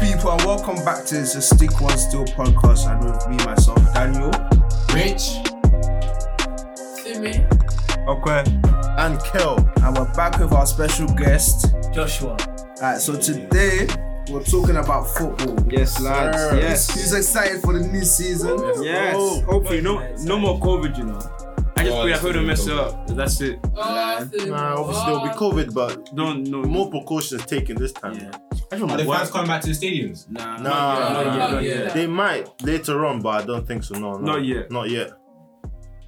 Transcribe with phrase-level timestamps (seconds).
[0.00, 2.90] people, and welcome back to the Stick One Still podcast.
[2.90, 4.30] And with me, myself, Daniel.
[4.94, 5.38] Rich.
[7.02, 7.44] Simi.
[8.06, 8.44] Okay.
[8.98, 9.58] and Kel.
[9.82, 11.74] And we're back with our special guest.
[11.92, 12.36] Joshua.
[12.76, 13.86] Alright, so today
[14.30, 15.56] we're talking about football.
[15.70, 16.36] Yes, lads.
[16.36, 16.56] Sir.
[16.60, 16.94] Yes.
[16.94, 18.58] Who's excited for the new season?
[18.82, 19.14] Yes.
[19.14, 19.40] go.
[19.42, 20.96] Hopefully, no, no more COVID.
[20.98, 21.18] You know.
[21.78, 23.06] I just Oh, pray I that's hope don't mess it up.
[23.08, 23.58] That's it.
[23.76, 24.48] Austin.
[24.50, 28.14] Nah, obviously there'll be COVID, but Don't no more precautions taken this time.
[28.14, 28.30] Yeah.
[28.82, 30.28] I Are the fans coming back to the stadiums?
[30.30, 30.56] Nah.
[30.58, 31.84] Nah, Not yet, not not yet.
[31.84, 31.94] yet.
[31.94, 33.94] they might later on, but I don't think so.
[33.94, 34.18] No, no.
[34.32, 34.70] Not yet.
[34.70, 35.10] Not yet.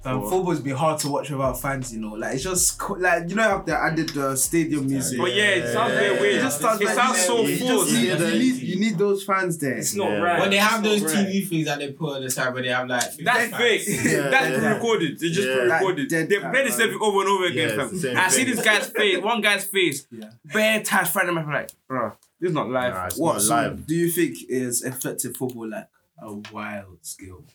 [0.05, 2.13] Um, football's be hard to watch without fans, you know.
[2.13, 5.19] Like it's just co- like you know how they added the stadium music.
[5.19, 6.21] But yeah, it sounds very Yeah.
[6.21, 6.35] weird.
[6.35, 7.93] It just sounds it like sounds you- so you just forced.
[7.93, 9.73] need, Yeah, you, need, you need those fans there.
[9.77, 10.19] It's not Yeah.
[10.19, 10.39] right.
[10.39, 11.27] When they have It's those not right.
[11.27, 13.13] TV things that they put on the side where they have like.
[13.17, 13.55] That's fans.
[13.57, 13.81] fake.
[13.87, 14.59] Yeah, That's yeah.
[14.59, 15.19] pre-recorded.
[15.19, 15.53] They just Yeah.
[15.55, 16.11] pre-recorded.
[16.13, 18.17] Like they cat, play the same thing over and over again, Yeah, fam.
[18.17, 20.29] I see this guy's face, one guy's face, Yeah.
[20.45, 21.43] bare times Friday night.
[21.45, 22.93] I'm like, bro, this is not live.
[22.93, 23.85] Nah, it's What not so live.
[23.87, 25.87] do you think is affecting football like
[26.21, 27.45] a wild skill?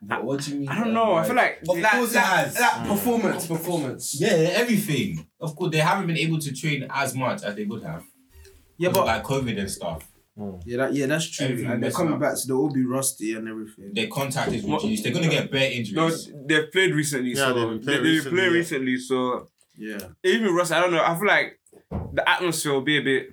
[0.00, 0.68] What, what do you mean?
[0.68, 1.14] I don't know.
[1.14, 2.58] I feel like Of Like- course it has.
[2.60, 4.20] like performance, performance.
[4.20, 5.26] yeah, everything.
[5.40, 8.04] Of course, they haven't been able to train as much as they would have.
[8.76, 10.08] Yeah, but like COVID and stuff.
[10.36, 10.50] Hmm.
[10.64, 11.46] yeah, that, yeah, that's true.
[11.46, 12.20] Everything And they're coming up.
[12.20, 13.90] back, so they'll all be rusty and everything.
[13.92, 15.02] Their contact is What- reduced.
[15.02, 16.30] They're gonna get bare no, injuries.
[16.46, 18.52] they've played recently, Yeah, so they've been they, playing they've recently, played yeah.
[18.58, 21.02] recently, so Yeah, even Russ, I don't know.
[21.02, 21.58] I feel like
[22.14, 23.30] the atmosphere will be a bit,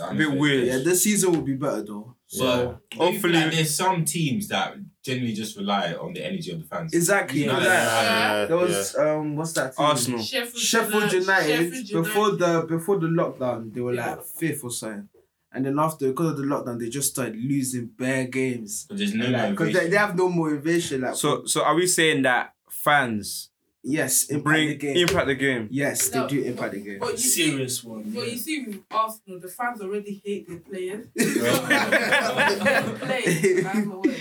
[0.00, 0.66] a bit weird.
[0.66, 0.78] yeah.
[0.78, 2.16] This season will be better though.
[2.26, 2.78] So hopefully-
[3.12, 6.92] hopefully, like there's some teams that generally just rely on the energy of the fans.
[6.94, 7.44] Exactly.
[7.46, 7.52] Yeah.
[7.54, 9.76] like, Yeah, there was um, what's that?
[9.76, 9.86] Team?
[9.86, 10.22] Arsenal.
[10.22, 14.10] Sheffield, Sheffield United Sheffield before the before the lockdown they were Yeah.
[14.16, 15.08] like fifth or something,
[15.52, 18.86] and then after because of the lockdown they just started losing bare games.
[18.88, 21.00] But there's no Like, because they, they have no motivation.
[21.00, 23.49] Like So, so are we saying that fans
[23.82, 24.96] yes, impact bring the game.
[24.96, 25.68] impact the game?
[25.70, 26.98] yes, they do impact the game.
[26.98, 28.02] But you see, Serious one.
[28.14, 28.32] but yeah.
[28.32, 31.06] you see with Arsenal, the fans already hate their players.
[31.16, 32.96] Right.
[33.00, 34.16] Play, that's the way.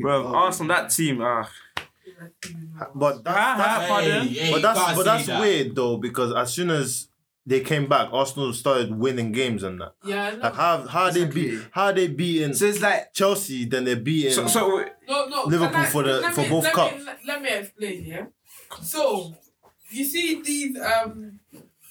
[0.00, 1.50] Bro, Oh, Arsenal, that team, ah,
[2.94, 4.04] But that's, that's?
[4.04, 5.40] Hey, hey, but that's but that's that.
[5.40, 7.08] weird though because as soon as
[7.46, 9.94] they came back, Arsenal started winning games and that.
[10.04, 11.50] Yeah, Like how how they Exactly.
[11.50, 14.32] beat how they beating So it's like Chelsea, then they're beating.
[14.32, 15.44] so, so No, no.
[15.44, 16.96] Liverpool I- for the- let for both let cups.
[16.98, 18.26] Me, let, let me explain, yeah.
[18.82, 19.34] So,
[19.90, 21.40] you see these um.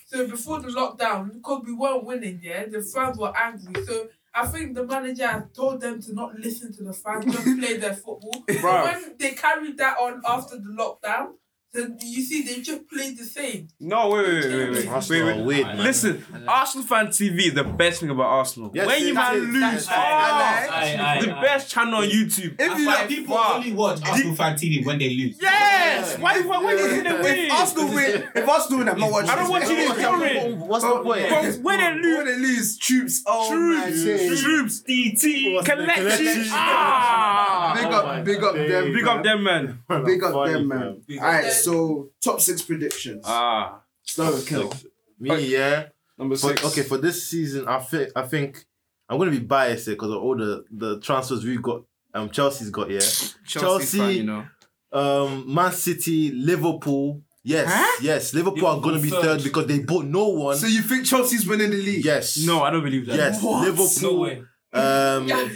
[0.08, 3.84] So before the lockdown, because we weren't winning, yeah, the fans were angry.
[3.86, 7.78] So I think the manager told them to not listen to the fans, just play
[7.78, 8.44] their football.
[8.50, 11.34] So when they carried that on after the lockdown,
[11.72, 13.68] then you see they just played the same.
[13.80, 15.66] no, wait, wait, wait, wait, wait, Arsenal wait, are wait.
[15.66, 15.78] weird.
[15.80, 18.72] Listen, Arsenal fan TV is the best thing about Arsenal.
[18.74, 19.44] Yes, when you it man is.
[19.44, 21.42] lose, That's- oh, Aye, aye, the aye.
[21.42, 22.56] best channel on YouTube.
[22.60, 23.56] if you like, people fuck.
[23.58, 25.38] only watch Arsenal fan TV when they lose.
[25.42, 26.18] Yes.
[26.18, 26.42] Why?
[26.42, 26.64] Why?
[26.64, 27.38] Why you gonna win?
[27.38, 29.30] if Arsenal win, if Arsenal win, I'm not watching.
[29.30, 29.52] I don't this.
[29.52, 30.60] want you to boring.
[30.68, 31.30] What's the point?
[31.30, 33.22] Bro, when they When lose, they lose, Troopz.
[33.28, 36.04] Oh Troopz, Troopz, DT, collection.
[36.04, 36.44] collection?
[36.52, 38.94] Ah, Big up, big up them.
[38.94, 39.80] big up them, man.
[40.06, 41.02] Big up them, man.
[41.08, 41.52] Big All up right, them.
[41.64, 43.24] So top six predictions.
[43.28, 44.74] Ah, Start with Kel.
[45.20, 45.88] Me, yeah.
[46.18, 46.66] number For, six.
[46.66, 48.66] okay, for this season, I think I think
[49.08, 51.84] I'm gonna be biased here because of all the the transfers we've got.
[52.14, 53.00] Um, Chelsea's got yeah.
[53.46, 54.46] Chelsea, fan, you know.
[54.92, 57.22] Um, Man City, Liverpool.
[57.44, 58.00] Yes, Huh?
[58.02, 58.34] yes.
[58.34, 59.44] Liverpool, are gonna be third third.
[59.44, 60.58] because they bought no one.
[60.58, 62.04] So you think Chelsea's winning the league?
[62.04, 62.38] yes.
[62.46, 63.16] No, I don't believe that.
[63.16, 63.42] Yes.
[63.44, 63.62] What?
[63.62, 64.20] No Liverpool.
[64.22, 64.42] way.
[64.74, 65.50] um, Yeah.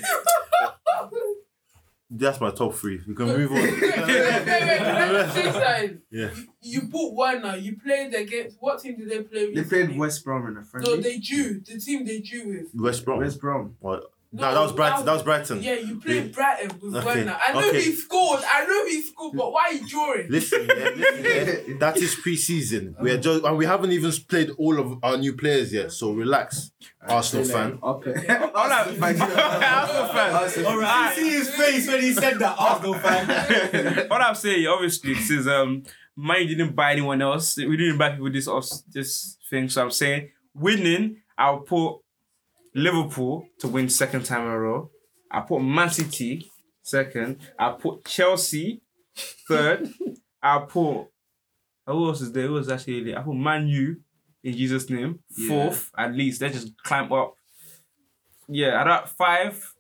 [2.16, 3.02] That's my top three.
[3.08, 4.08] We can move wait, wait, wait, on.
[4.08, 5.98] wait, let me.
[6.12, 6.30] Yeah.
[6.36, 7.56] You, you bought one now.
[7.56, 9.56] You played against what team did they play with?
[9.56, 11.60] They played West Brom in a No, they drew.
[11.60, 12.68] The team they drew with.
[12.76, 13.20] West Brom.
[13.20, 13.76] West Brom.
[13.80, 14.13] What?
[14.36, 15.06] No, No, that was Brighton.
[15.06, 15.62] That was Brighton.
[15.62, 16.32] Yeah, you played Yeah.
[16.32, 17.38] Brighton with Okay, Werner.
[17.48, 17.82] I know okay.
[17.84, 18.40] he scored.
[18.52, 20.28] I know he scored, but why are you drawing?
[20.30, 21.76] Listen, yeah, listen yeah.
[21.80, 22.96] that is pre-season.
[23.00, 25.92] We are just and we haven't even played all of our new players yet.
[25.92, 26.72] So relax,
[27.08, 27.78] Arsenal fan.
[27.84, 28.28] Up it.
[28.56, 30.66] All right, Arsenal fan.
[30.66, 31.14] All right.
[31.16, 34.08] You see his face when he said that Arsenal fan.
[34.10, 35.84] What I'm saying, obviously, this is um,
[36.16, 37.58] mine didn't buy anyone else.
[37.58, 39.70] We didn't buy people this us this thing.
[39.70, 41.98] So I'm saying, winning, I'll put
[42.76, 44.90] Liverpool to win second time in a row.
[45.32, 47.38] I put Man City second.
[47.58, 48.82] I put Chelsea
[49.48, 49.90] third.
[50.42, 51.08] I put
[51.86, 52.48] who else is there?
[52.48, 53.20] Who was actually there?
[53.20, 53.98] I put Man U
[54.44, 55.48] in Jesus' name Yeah.
[55.48, 56.42] fourth at least.
[56.42, 57.36] Let's just climb up.
[58.48, 59.74] Yeah, at that five.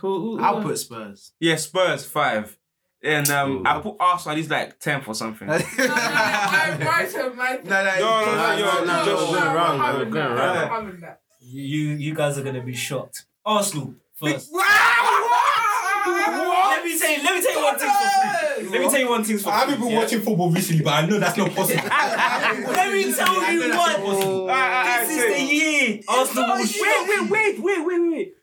[0.00, 1.32] Who- who- who- I'll put Spurs.
[1.40, 2.56] yeah, Spurs five.
[3.02, 5.46] And um, I put Arsenal at least like tenth or something.
[5.46, 7.60] No, no, no, I Brighton, man.
[7.64, 10.34] No, no, No, no, no, no, no, no, just going around, I'm man, having going
[10.34, 10.36] that.
[10.36, 10.56] around.
[10.56, 11.20] I'm having that.
[11.48, 13.24] You you guys are gonna be shocked.
[13.44, 14.52] Oh, Arsenal first.
[14.52, 14.64] Let
[16.84, 17.22] me tell you.
[17.22, 19.58] Let me tell you one thing for Let me tell you one thing for I
[19.60, 19.98] haven't been yeah?
[19.98, 21.82] watching football recently, but I know that's not possible.
[21.88, 25.06] Let me tell you what.
[25.06, 28.35] This is the year Arsenal will Wait, shock wait, wait, wait, wait, wait.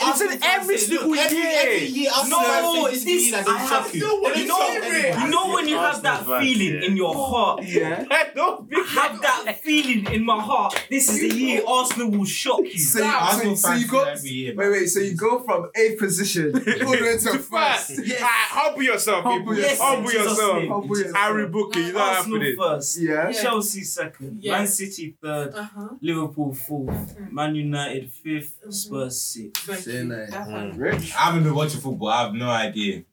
[0.00, 1.28] You, it's in every single year.
[1.28, 3.32] year, No, it's this.
[3.34, 4.00] I have, you.
[4.00, 5.22] No one you is know, shocking.
[5.24, 6.88] you know when you have that feeling yeah.
[6.88, 7.64] in your heart.
[7.64, 8.04] Yeah.
[8.34, 10.86] Don't be I have that feeling in my heart.
[10.88, 12.78] This is the year Arsenal will shock you.
[12.78, 14.04] So, you- Arsenal so, so you go.
[14.04, 14.86] every year, Wait, wait.
[14.86, 17.48] So you go from eighth position all the way to to first.
[17.96, 18.00] first.
[18.20, 19.54] Ah, humble yourself, people.
[19.56, 20.68] Humble Jesus' yourself.
[20.68, 21.16] Humble yourself.
[21.16, 22.58] Harry Booker, you know what Arsenal happened.
[22.58, 22.98] first.
[23.00, 23.28] Yeah.
[23.30, 23.42] Yeah.
[23.42, 24.52] Chelsea second, Yeah.
[24.58, 25.88] Man City third, Uh-huh.
[26.00, 29.87] Liverpool fourth, Man United fifth, Spurs sixth.
[29.88, 30.44] Thank Say you.
[30.72, 30.78] Mm.
[30.78, 31.12] Rich.
[31.14, 32.08] I haven't been watching football.
[32.08, 33.04] I have no idea.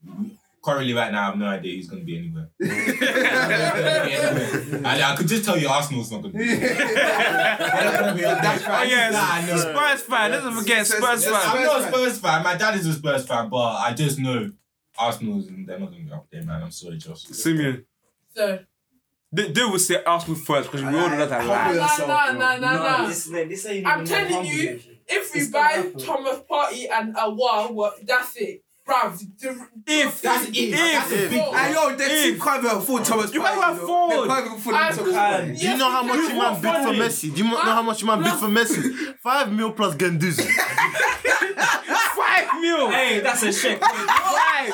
[0.63, 2.49] Currently, right now, I have no idea who's going to be anywhere.
[4.83, 6.55] I, I could just tell you Arsenal's not going to be.
[7.55, 9.13] That's Oh, yes.
[9.15, 9.57] I know.
[9.57, 10.31] Spurs fan.
[10.31, 11.33] Let's forget So- Spurs fan.
[11.35, 12.43] I'm not a Spurs fan.
[12.43, 14.51] My dad is a Spurs fan, but I just know
[14.97, 16.63] Arsenal's they're not going to be up there, man.
[16.63, 17.23] I'm sorry, Josh.
[17.25, 17.85] Simeon.
[18.35, 18.59] So,
[19.31, 21.57] They, they will say Arsenal first because we all know that's a no, lie.
[21.63, 23.07] Humble yourself, no, no, no, no.
[23.07, 24.81] this, this ain't I'm telling you, yet.
[25.07, 26.05] If we buy gonna.
[26.05, 28.05] Thomas Partey and a wall, what?
[28.05, 29.17] That's it, bruv.
[29.39, 29.49] The,
[29.85, 30.71] If That's it.
[30.71, 31.39] That's a if big.
[31.41, 33.83] And yo, they If- two can't even afford Thomas You can't know.
[33.83, 34.11] afford.
[34.11, 35.13] They can't even afford Thomas can.
[35.13, 35.59] Partey.
[35.59, 36.93] Do you know how much you man what bid for?
[37.03, 37.35] Messi?
[37.35, 39.15] Do you know how much you man bid for Messi?
[39.21, 40.45] Five mil plus Guendouzi.
[42.15, 42.89] five mil.
[42.89, 43.79] Hey, that's a shit.
[43.79, 44.71] Five.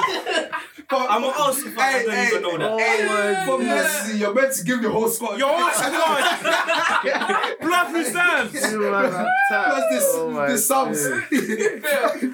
[0.92, 1.80] I'm an Arsenal fan.
[1.80, 2.80] I don't hey, even know that.
[2.80, 5.40] Hey, for Messi, you're meant to give your whole squad.
[5.40, 6.22] Your whole squad.
[7.60, 8.52] Plus reserves.
[8.52, 11.06] Plus this, Oh the subs.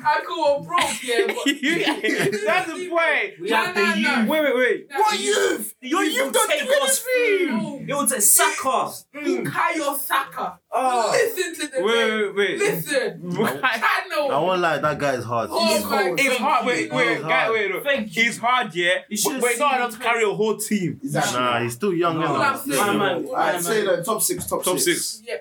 [0.06, 1.36] I call a broke, yeah, but
[2.45, 3.39] That's the point.
[3.42, 4.19] We have the No, no, no.
[4.19, 4.27] youth.
[4.30, 4.88] Wait, wait, wait.
[4.92, 5.75] What youth?
[5.81, 7.89] Your youth youth don't take do us anything.
[7.89, 8.92] It was a Saka.
[9.15, 10.59] Bukayo Saka.
[10.71, 11.09] Oh.
[11.12, 12.59] Listen to the Wait, wait, wait.
[12.59, 13.38] Listen.
[13.38, 15.50] I won't lie, that guy is hard.
[15.51, 16.19] Oh He's my cold.
[16.19, 16.65] It's hard.
[16.65, 17.83] Wait, wait, guy, wait.
[17.83, 18.24] Thank you.
[18.24, 19.00] He's hard, yeah.
[19.10, 21.00] You should've But, but not enough to carry a whole team.
[21.04, 22.20] Nah, he's still young.
[22.20, 22.28] No.
[22.28, 22.40] innit?
[22.42, 23.28] I'm saying- man.
[23.36, 25.06] I'm say that top six, top, Top six.
[25.06, 25.24] six.
[25.28, 25.36] Yeah.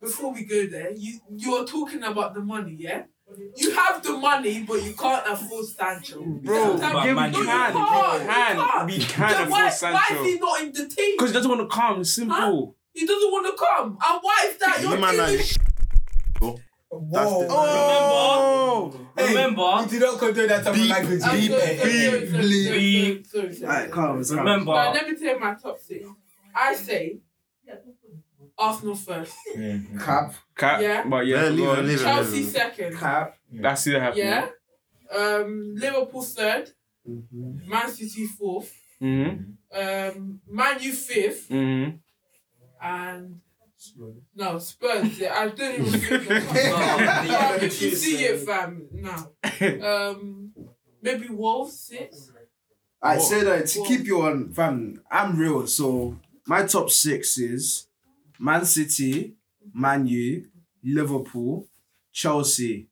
[0.00, 3.04] Before we go there, you you're talking about the money, yeah?
[3.56, 6.20] You have the money, but you can't afford Sancho.
[6.22, 7.72] Bro, Sometimes- but yeah, man, we you can.
[7.72, 8.56] can't, We you can.
[8.56, 8.86] can't.
[8.86, 11.14] We can Then why, afford why is he not in the team?
[11.16, 12.00] Because he doesn't want to come.
[12.00, 12.76] It's simple.
[12.92, 13.86] He doesn't want to come.
[14.06, 14.82] And why is that?
[14.82, 16.54] You You're man doing are-
[17.10, 17.93] That's the- Oh.
[19.34, 20.90] Remember, You did not condone that type of Beep.
[20.90, 21.20] language.
[21.24, 21.50] I'm Beep.
[21.50, 21.60] Beep.
[21.60, 23.26] sorry, sorry, Beep.
[23.26, 23.72] sorry, sorry, sorry.
[23.72, 24.38] Alright, calm, calm.
[24.38, 24.72] remember.
[24.72, 26.04] Now, let me tell you my top six.
[26.54, 27.18] I say
[28.56, 29.34] Arsenal first.
[30.04, 30.80] Cap, Cap.
[30.80, 31.04] Yeah.
[31.08, 32.04] But Yeah, yeah, leave it, leave it.
[32.04, 32.50] Chelsea leave it.
[32.52, 32.96] second.
[32.98, 33.36] cap.
[33.52, 34.24] That's still happening.
[34.26, 34.48] Yeah.
[35.16, 36.70] Um, Liverpool third.
[37.08, 37.68] Mm-hmm.
[37.68, 38.72] Man City fourth.
[39.02, 39.78] Mm-hmm.
[40.18, 41.48] Um, Man U fifth.
[41.48, 41.96] Mm-hmm.
[42.82, 43.40] And
[44.34, 45.18] no Spurs.
[45.18, 46.30] Yeah, I don't even think.
[46.30, 48.28] of- Um, if you see yeah.
[48.30, 48.88] it, fam.
[48.92, 49.86] No.
[49.88, 50.52] Um,
[51.02, 52.30] maybe Wolves six.
[53.02, 55.02] I say that to keep you on, fam.
[55.10, 55.66] I'm real.
[55.66, 57.86] So my top six is
[58.38, 59.34] Man City,
[59.74, 60.46] Man U,
[60.82, 61.68] Liverpool,
[62.12, 62.88] Chelsea,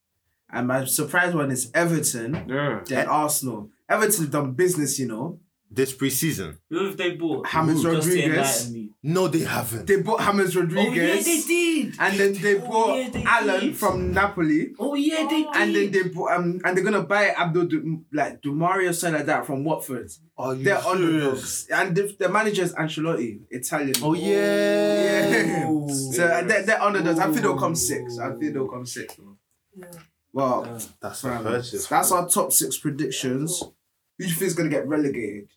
[0.50, 2.80] and my surprise one is Everton, Yeah.
[2.86, 3.70] then Arsenal.
[3.88, 5.38] Everton done business, you know.
[5.74, 6.58] This preseason.
[6.68, 7.46] Who have they bought?
[7.50, 8.74] James Rodriguez.
[9.02, 9.86] No, they haven't.
[9.86, 10.84] They bought James Rodriguez.
[10.86, 11.94] Oh Rodriguez, yeah, they did.
[11.98, 13.76] and then they Oh, bought yeah, they Allan did.
[13.76, 14.74] from Napoli.
[14.78, 15.46] Oh yeah, they did.
[15.54, 19.26] And then they bought, um, and they're gonna buy Abdul Du- like Dumario something like
[19.26, 20.10] that from Watford.
[20.36, 20.92] Are you They're serious?
[20.92, 23.94] underdogs, and the, the manager is Ancelotti, Italian.
[24.02, 25.28] Oh yeah.
[25.28, 25.86] Yeah.
[25.94, 27.18] So uh, they're, they're underdogs.
[27.18, 28.18] I think they'll come six.
[28.18, 29.16] I think they'll come six.
[29.74, 29.86] Yeah.
[30.34, 30.62] Well,
[31.00, 31.86] That's a fam, purchase.
[31.86, 33.60] that's our top six predictions.
[34.18, 35.48] Who do you think is gonna get relegated?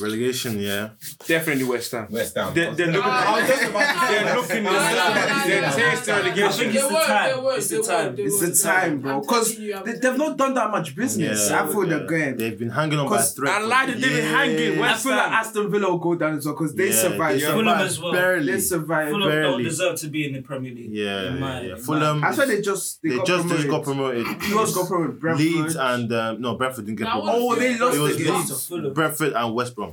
[0.00, 0.90] Relegation, yeah.
[1.26, 2.08] Definitely West Ham.
[2.10, 2.52] West Ham.
[2.54, 3.02] They're, they're looking.
[3.04, 4.36] Ah, I was just about to say They're that.
[4.36, 4.62] looking.
[4.64, 6.44] No, no, no, They're no, no, tasting no, no, relegation.
[6.44, 7.30] I think it's the won't, time.
[7.58, 8.14] It's the time.
[8.18, 9.20] It's the time, bro.
[9.20, 11.50] Because telling you, I'm they, telling they've not done that much business.
[11.50, 12.36] Yeah, I feel they're going.
[12.36, 13.52] They've been hanging on by a Because thread.
[13.52, 14.78] I lied, they've been hanging.
[14.78, 15.32] I West feel like Ham.
[15.34, 17.40] Aston Villa will go down as well because they Yeah, survived.
[17.42, 18.12] they Fulham as well.
[18.12, 18.52] Barely.
[18.52, 19.10] They survived.
[19.12, 20.90] Fulham don't deserve to be in the Premier League.
[20.92, 21.72] Yeah, In yeah, my- yeah.
[21.74, 22.24] in Fulham.
[22.24, 23.56] I thought they just they, They got just, promoted.
[23.66, 24.26] just got promoted.
[24.26, 25.38] Who else got promoted?
[25.38, 27.34] Leeds and um, no Brentford didn't get promoted.
[27.42, 28.92] Oh, they lost It was Leeds, Fulham.
[28.94, 29.83] Brentford and West Brom.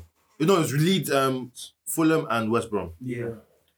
[0.47, 1.51] No, it was Leeds, um,
[1.85, 2.91] Fulham and West Brom.
[2.99, 3.29] Yeah.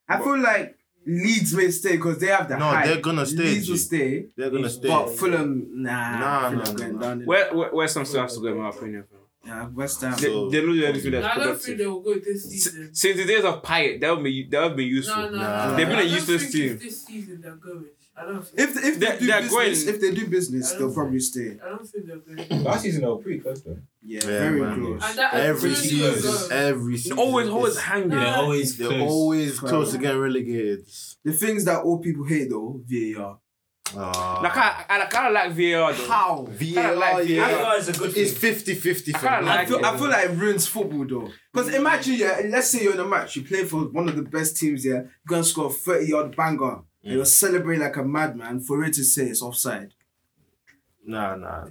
[0.08, 2.86] I feel like Leeds may stay because they have the No, hype.
[2.86, 3.82] they're gonna stay, Leeds will G.
[3.82, 4.88] stay, They're gonna stay.
[4.88, 7.22] but Fulham, nah, Nah, Fulham nah, going nah, down.
[7.22, 9.04] in- Where, where, West Ham still has to go, in my opinion.
[9.46, 10.14] Yeah, West Ham.
[10.16, 11.78] They, So- they're losing anything I that's don't think productive.
[11.80, 12.90] they will go this S- season.
[12.96, 15.22] Since the days of Payet, that would be that would be useful.
[15.24, 15.72] No, no, Nah.
[15.72, 15.76] no.
[15.76, 16.72] They've been a I don't useless think team.
[16.76, 17.86] it's This season they're going.
[18.16, 18.38] I don't.
[18.56, 21.58] If if they They're- do business, going- if they do business, they'll don't probably stay.
[21.66, 22.64] I don't think they're going.
[22.64, 23.78] Last season they were pretty close though.
[24.04, 24.80] Yeah, Yeah, very man.
[25.00, 25.18] close.
[25.34, 26.00] Every season,
[26.32, 26.52] goes.
[26.52, 27.18] every season.
[27.18, 28.10] Always, always hanging.
[28.10, 29.02] They're always They're close.
[29.02, 30.86] always close to getting relegated.
[31.24, 33.40] The things that all people hate though, VAR.
[33.96, 36.08] Uh, Like, I, I, kind of like VAR though.
[36.08, 36.48] How?
[36.50, 37.28] VAR, like.
[37.28, 37.50] VAR.
[37.50, 38.54] VAR is a good thing It's thing.
[38.56, 39.46] 50-50 for kinda me.
[39.48, 39.84] like I feel, it.
[39.86, 41.30] I feel like it ruins football though.
[41.52, 44.24] Because imagine, yeah, let's say you're in a match, you play for one of the
[44.24, 46.82] best teams, yeah, you're gonna score a 30 yard banger.
[47.04, 47.08] Mm.
[47.08, 49.94] And you're celebrating like a madman for it to say it's offside.
[51.06, 51.64] Nah, nah.
[51.66, 51.70] nah.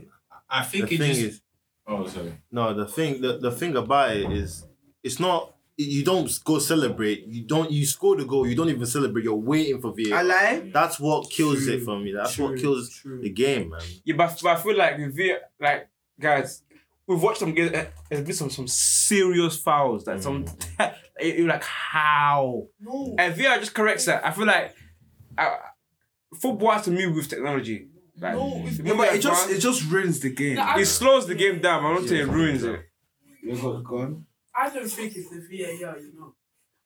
[0.50, 1.20] I The think it thing just.
[1.20, 1.40] is,
[1.86, 2.34] oh, sorry.
[2.50, 4.66] no, the thing, the, the thing about it is,
[5.02, 5.54] it's not.
[5.78, 7.26] You don't go celebrate.
[7.26, 7.70] You don't.
[7.70, 8.46] You score the goal.
[8.46, 9.24] You don't even celebrate.
[9.24, 10.18] You're waiting for VAR.
[10.18, 10.70] I lie.
[10.72, 12.12] That's what kills True, it for me.
[12.12, 13.22] That's true, what kills true.
[13.22, 13.80] the game, man.
[14.04, 15.88] Yeah, but, but I feel like with VAR, like
[16.20, 16.62] guys,
[17.06, 17.72] we've watched some games.
[17.72, 20.04] uh, There's been some some serious fouls.
[20.04, 20.44] That some
[21.18, 23.14] you're like how No.
[23.18, 24.24] and VAR just corrects that.
[24.26, 24.74] I feel like
[25.38, 25.56] uh,
[26.40, 27.88] football has to move with technology.
[28.18, 30.56] Like, No, it's- Yeah, but it just it just ruins the game.
[30.56, 31.84] Nah, I- it slows the game down.
[31.84, 32.80] I'm not saying it ruins it.
[33.42, 34.26] You got gone.
[34.54, 36.34] I don't think it's the VAR, you know.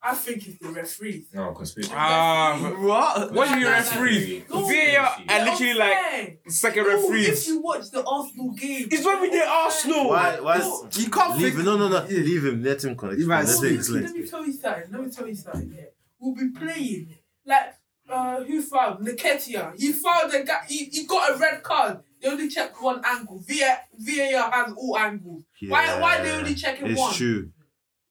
[0.01, 1.27] I think it's the referees.
[1.33, 1.91] No, conspiracy.
[1.93, 3.33] Ah, What?
[3.33, 4.45] what do you Nah, nah, referee?
[4.49, 4.65] No.
[4.67, 7.47] VAR and literally like second No, If referees.
[7.47, 10.09] you watch the Arsenal game, It's when we did Arsenal.
[10.09, 10.39] Why?
[10.39, 10.57] Why?
[10.59, 10.87] No.
[10.93, 11.55] You can't Leave think.
[11.59, 11.65] him.
[11.65, 12.07] No, no, no.
[12.07, 12.19] Yeah.
[12.19, 12.63] Leave him.
[12.63, 13.19] Let him connect.
[13.19, 13.71] You might Let speak.
[13.85, 14.83] him Let me tell you something.
[14.91, 15.73] Let me tell you something.
[15.75, 15.83] Yeah,
[16.19, 17.73] we'll be playing like
[18.09, 19.77] uh, who fouled Nketiah.
[19.77, 20.61] He fouled the guy.
[20.67, 21.99] He, he got a red card.
[22.21, 23.43] They only checked one angle.
[23.47, 25.43] VAR, VAR has all angles.
[25.67, 25.99] Why?
[25.99, 27.13] Why they only checking It's one?
[27.13, 27.49] true.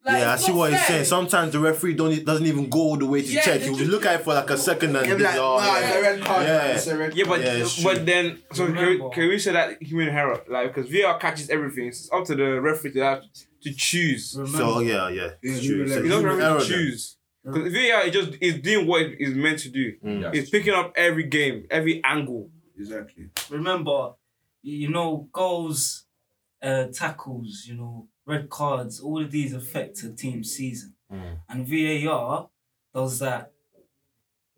[0.05, 1.05] Like, yeah, I see not what he's saying.
[1.05, 3.59] Sometimes the referee don't doesn't even go all the way to Yeah, check.
[3.59, 5.33] they He will just- look at it for like a second and Yeah, be like,
[5.33, 5.81] like, oh, nah, yeah.
[5.89, 6.43] it's a red card.
[6.47, 6.65] Yeah.
[6.67, 9.51] It's a red Yeah, but Yeah, it's but then so can we, can we say
[9.53, 11.89] that human error like because VAR catches everything.
[11.89, 13.23] It's up to the referee to have
[13.63, 14.37] to choose.
[14.39, 15.89] Remember, So yeah, yeah, Yeah, it's you true.
[15.89, 16.69] So let- It's not human referee error then.
[16.69, 17.17] choose.
[17.47, 19.95] Because VAR is just is doing what it is meant to do.
[20.05, 20.35] Mm.
[20.35, 22.51] It's picking up every game, every angle.
[22.77, 23.31] Exactly.
[23.49, 24.13] remember,
[24.63, 26.05] you know, goals,
[26.61, 30.95] uh, tackles, you know, red cards, all of these affect a team's season.
[31.11, 31.39] Mm.
[31.49, 32.51] And VAR
[32.93, 33.53] does that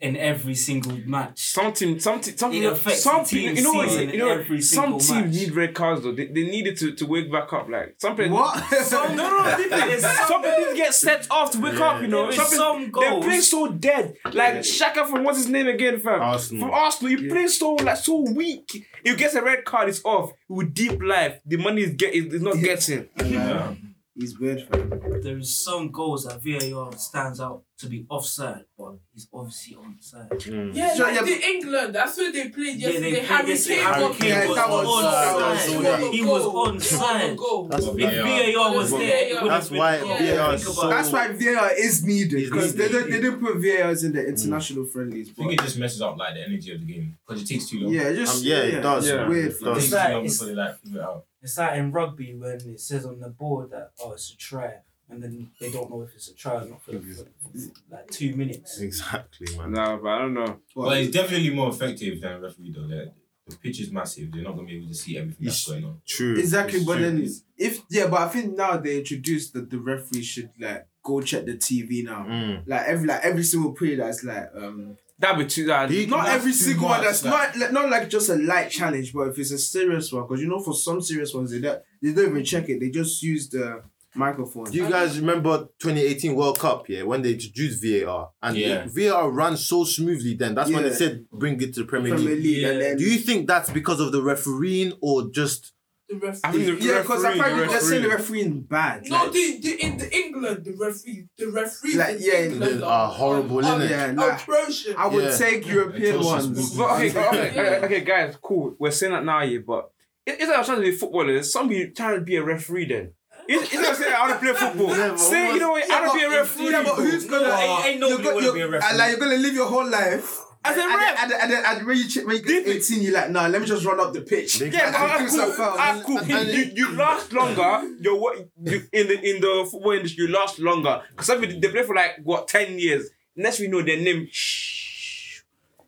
[0.00, 1.40] in every single match.
[1.40, 3.90] Some team, some team, some, It affects some the team you know what?
[3.90, 5.48] You know, every some single teams match.
[5.48, 6.12] need red cards though.
[6.12, 7.68] They, they needed to, to wake back up.
[7.68, 8.62] Like some people, What?
[8.84, 11.88] Some, no, no, they, they, some people get set off to wake Yeah.
[11.88, 12.00] up.
[12.02, 14.16] You know, some, some people, they goals- play so dead.
[14.32, 16.20] Like Xhaka from what's his name again, fam?
[16.22, 16.66] Arsenal.
[16.68, 17.32] From Arsenal, you Yeah.
[17.34, 18.86] play so like so weak.
[19.04, 20.30] You get a red card, it's off.
[20.48, 23.08] With deep life, the money is get is, is not getting.
[23.24, 23.74] Yeah.
[24.18, 24.90] He's weird, fam.
[25.22, 30.28] There is some goals that VAR stands out to be offside, but he's obviously onside.
[30.30, 30.74] Mm.
[30.74, 31.94] Yeah, So, like yeah, the England.
[31.94, 33.10] That's where they played Yeah, they yesterday.
[33.10, 33.56] played Harry.
[33.56, 35.50] Kane Harry Kane Yeah, was that was- onside.
[35.50, 36.10] was He so got late.
[36.10, 36.50] the He was goal.
[36.50, 37.70] He got the onside.
[37.70, 38.54] That's If VAR.
[38.64, 39.44] VAR was there, it yeah.
[39.48, 40.88] That's why been, VAR is so.
[40.88, 42.92] That's why VAR is needed because they, needed.
[42.98, 45.30] don't- they didn't put VARs in the international friendlies.
[45.30, 47.68] I think it just messes up like the energy of the game because it takes
[47.70, 47.92] too long.
[47.92, 49.06] yeah, just Um, yeah, it does.
[49.08, 49.28] Yeah.
[49.28, 51.24] Weird, It It takes too long before they like figure it out.
[51.48, 54.74] It's like in rugby when it says on the board that oh it's a try,
[55.08, 57.58] and then they don't know if it's a try or not for, for, for
[57.90, 58.78] like two minutes.
[58.80, 59.72] Exactly, man.
[59.72, 60.58] Nah, but I don't know.
[60.76, 62.86] But it's definitely more effective than a referee though.
[62.86, 63.12] The,
[63.48, 64.30] the pitch is massive.
[64.30, 66.02] They're not gonna be able to see everything that's going on.
[66.06, 66.34] True.
[66.36, 67.04] Exactly, It's but true.
[67.10, 67.26] then
[67.56, 71.46] if yeah, but I think now they introduced that the referee should like go check
[71.46, 72.26] the TV now.
[72.28, 72.64] Mm.
[72.66, 75.66] Like every like every single play that's like um That'd be too.
[75.66, 78.36] That He- not every too single one that's like- not like, not like just a
[78.36, 81.50] light challenge, but if it's a serious one, because you know for some serious ones
[81.50, 83.82] they don't they don't even check it, they just use the
[84.14, 84.64] microphone.
[84.64, 86.88] Do you guys remember 2018 World Cup?
[86.88, 88.86] Yeah, when they introduced VAR and Yeah.
[88.88, 90.34] VAR ran so smoothly.
[90.34, 92.44] Then that's when they said bring it to the Premier Premier League.
[92.44, 92.88] League, and Yeah.
[92.88, 95.72] then Do you think that's because of the refereeing or just
[96.08, 96.40] The referee.
[96.44, 98.22] I think the yeah, because referee, apparently the they're saying the referee.
[98.42, 99.08] refereeing bad.
[99.10, 102.80] No, like- the, the in the England, the referee, the referee, Like, in yeah, England
[102.80, 103.90] they are horrible, are, innit?
[103.90, 104.34] Yeah, are nah.
[104.36, 104.94] atrocious.
[104.96, 105.36] I would Yeah.
[105.36, 106.76] take European Atrocious ones.
[106.76, 108.74] But okay, okay, okay, okay, guys, cool.
[108.78, 109.90] We're saying that now, yeah, but
[110.24, 111.52] it- it's not trying to be footballers.
[111.52, 113.12] Some be trying to be a referee then.
[113.50, 114.96] It's, it's not saying I want to play football.
[114.96, 116.70] Yeah, but say, you know what, I want to be a referee.
[116.70, 117.48] Yeah, but who's gonna?
[117.48, 118.98] Ain't- ain't nobody you're, wanna be a referee.
[118.98, 121.18] like you're gonna live your whole life As a and, ref.
[121.22, 123.66] And, and, and, and when you when you get eighteen, you're like, nah, let me
[123.66, 124.58] just run up the pitch.
[124.58, 125.52] They- Yeah, but And I'm do cool.
[125.52, 126.18] some cool.
[126.18, 127.88] And- and- You, you last longer.
[128.00, 130.24] You're what you, in the in the football industry.
[130.26, 133.08] You last longer because some people they play for like what ten years.
[133.36, 134.26] Next we know their name.
[134.30, 135.40] Shh.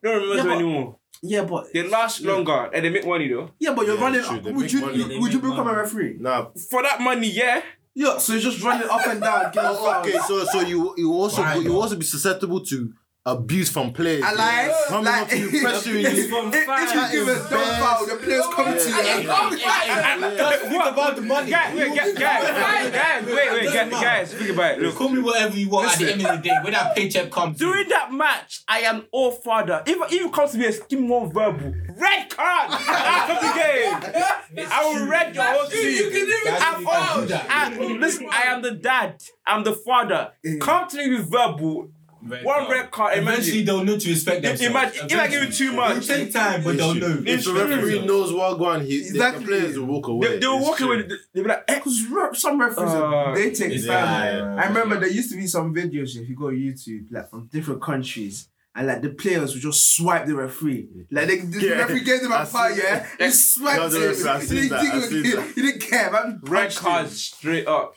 [0.02, 0.96] Don't remember Yeah, them but- anymore.
[1.22, 3.50] Yeah, but They last longer and they make money though.
[3.58, 4.20] yeah, but you're Yeah, running.
[4.24, 5.76] Up, would you money, they would you make become a money.
[5.76, 6.16] referee?
[6.18, 6.46] nah?
[6.70, 7.60] For that money, yeah.
[7.94, 9.52] Yeah, so you're just running up and down.
[9.52, 10.06] Getting fouls.
[10.06, 11.74] Okay, so so you you also Why you not?
[11.74, 12.94] also be susceptible to
[13.32, 14.22] abuse from players.
[14.24, 16.08] I like, Coming like up to you, pressuring you.
[16.08, 20.76] if, if you give a dumb foul, the players come to you.
[20.76, 21.50] What about the money?
[21.50, 24.82] Guys, wait, guys, guys, guys, wait, wait, guys, guys, think about it.
[24.82, 26.56] Look, Call me whatever you want at the end of the day.
[26.62, 29.82] When that paycheck comes, During that match, I am all father.
[29.86, 34.66] If if you come to me and give one verbal red card after the game,
[34.70, 36.12] I will red your whole That's true, you team.
[36.12, 37.50] can even That's I'm true, you can all, do that.
[37.50, 39.22] I, listen, I am the dad.
[39.46, 40.32] I'm the father.
[40.46, 40.60] Mm.
[40.60, 41.90] Come to me with verbal.
[42.22, 42.70] Red One card.
[42.70, 44.70] red card, imagine- Eventually, they'll know to respect themselves.
[44.70, 47.22] Imagine, if I give you too It'll much, take time, but they'll know.
[47.26, 49.44] If the referee knows what going, he Exactly.
[49.44, 50.28] the players will walk away.
[50.28, 50.96] they, they were It's walking true.
[50.98, 51.12] with.
[51.32, 54.56] They'll be like, Because re- some referees, Uh, they take it's- fam.
[54.56, 54.62] yeah.
[54.62, 57.48] I remember there used to be some videos if you go on YouTube, like from
[57.50, 58.48] different countries.
[58.72, 60.88] And like the players would just swipe the referee.
[61.10, 61.72] Like they, the Yeah.
[61.72, 63.06] referee gave them I a foul, see- yeah?
[63.18, 64.08] He swiped No, the it.
[64.24, 65.54] referee, He didn't that, think I've it seen was- that.
[65.56, 66.40] He didn't care, man.
[66.44, 67.94] red punched card straight up.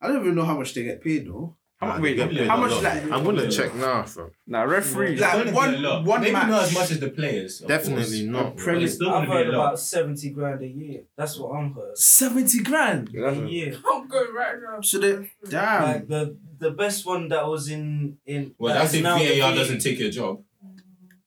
[0.00, 1.56] I don't even know how much they get paid though.
[1.82, 2.02] How Nah, much?
[2.02, 2.82] Wait, get how a much, lot.
[2.84, 4.30] like- I'm gonna check now, fam.
[4.46, 5.16] nah, referee.
[5.16, 6.04] Like, It's gonna one- be a lot.
[6.04, 6.48] one Maybe match.
[6.48, 7.60] not as much as the players.
[7.60, 8.20] of Definitely course.
[8.36, 8.56] not.
[8.56, 8.74] Premier- bro.
[8.74, 9.64] But it's still I've gonna heard be a lot.
[9.66, 11.00] about seventy grand a year.
[11.16, 11.98] That's what I'm heard.
[11.98, 13.08] 70 grand.
[13.12, 13.74] A year.
[13.92, 14.80] I'm going right now.
[14.80, 15.82] So they, damn.
[15.82, 18.54] Like the the best one that was in in.
[18.58, 20.40] Well, that that's is if now the VAR doesn't take your job.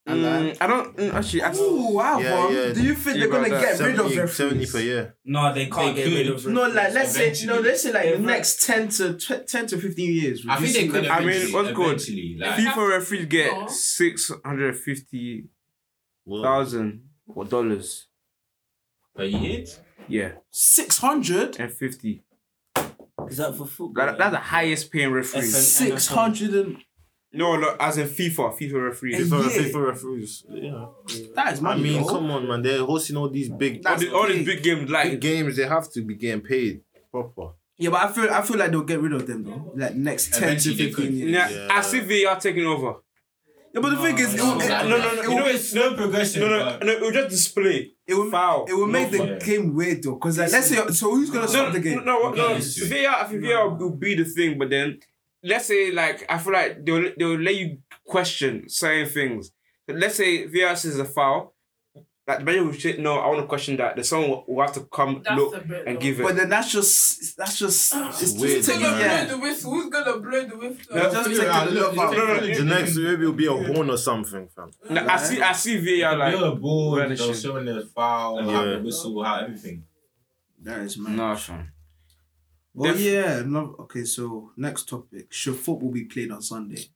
[0.08, 1.42] And Mm, I don't mm, actually.
[1.42, 2.50] I, Ooh, wow, Yeah, bro.
[2.52, 2.74] yeah.
[2.74, 3.84] Do you think they're gonna get that.
[3.86, 4.36] rid of 70, referees?
[4.38, 5.16] 70 per year.
[5.26, 6.36] No, they can't They get rid could.
[6.36, 6.46] of.
[6.54, 7.48] No, like let's say Eventually.
[7.56, 10.46] no, let's say like the Every- next ten to tw- ten to fifteen years.
[10.48, 11.08] I think they could.
[11.08, 11.86] I mean, eventually- what's good?
[11.88, 13.68] eventually, Like, FIFA referees get No.
[13.68, 15.46] six hundred fifty
[16.24, 18.08] Well, thousand or dollars.
[19.16, 19.66] per year.
[20.08, 21.60] Yeah, six hundred.
[21.60, 22.22] and fifty.
[23.28, 24.06] Is that for football?
[24.06, 25.42] That, that's the highest paying referee.
[25.42, 25.46] FM.
[25.52, 26.78] Six hundred and
[27.36, 29.14] No, no, as in FIFA, FIFA referee.
[29.16, 29.62] Hey, FIFA, yeah.
[29.64, 30.44] FIFA referees.
[30.50, 30.86] Yeah.
[31.36, 31.84] that is I money.
[31.84, 32.08] mean, though.
[32.10, 32.62] come on, man.
[32.62, 34.46] They're hosting all these big, all, That's these, all these big.
[34.46, 35.56] big games, like big games.
[35.58, 37.50] They have to be getting paid proper.
[37.78, 39.74] Yeah, but I feel I feel like they'll get rid of them though.
[39.76, 41.14] Like next ten to Eventually they fifteen could.
[41.14, 41.32] years.
[41.32, 41.68] yeah, Yeah.
[41.72, 42.96] I see VAR taking over.
[43.74, 45.12] Yeah, but the thing is, it No, will, it, no, No, no, no.
[45.12, 46.42] it You know, will, it's No progression.
[46.44, 46.92] no, no, no.
[46.94, 48.64] It will just display it will, foul.
[48.70, 49.40] it will make the fun.
[49.40, 50.14] game weird though.
[50.14, 52.06] Because like, let's say, so who's gonna No, stop no, the no, game?
[52.06, 52.48] no, no.
[52.52, 52.88] Yeah, it's true.
[52.88, 55.00] VAR, I think VAR will be the thing, but then
[55.46, 59.52] let's say like I feel like they'll they'll let you question certain things.
[59.88, 61.54] Let's say VAR is a foul.
[62.28, 63.96] Like the manager will say, no, I want to question that.
[63.96, 66.24] The someone will, will have to come That's look and give it.
[66.24, 68.02] But then that's just that's just it's ah.
[68.08, 69.26] weird, just Who's taking gonna yeah.
[69.26, 69.72] blow the whistle?
[69.72, 70.96] Who's gonna blow the whistle?
[70.96, 72.28] No, just figure taking the look, love it's out.
[72.28, 74.72] no, no, The next maybe will be a horn or something, fam.
[74.90, 77.34] Like, I see, I see VAR like You're a board, they'll relishing.
[77.36, 78.72] showing the foul, how Yeah.
[78.72, 79.84] the whistle, how everything.
[80.64, 81.18] That is man.
[81.18, 81.72] No, fam.
[82.76, 83.42] Well, Def- yeah.
[83.46, 86.90] No, okay, so next topic: Should football be played on Sunday?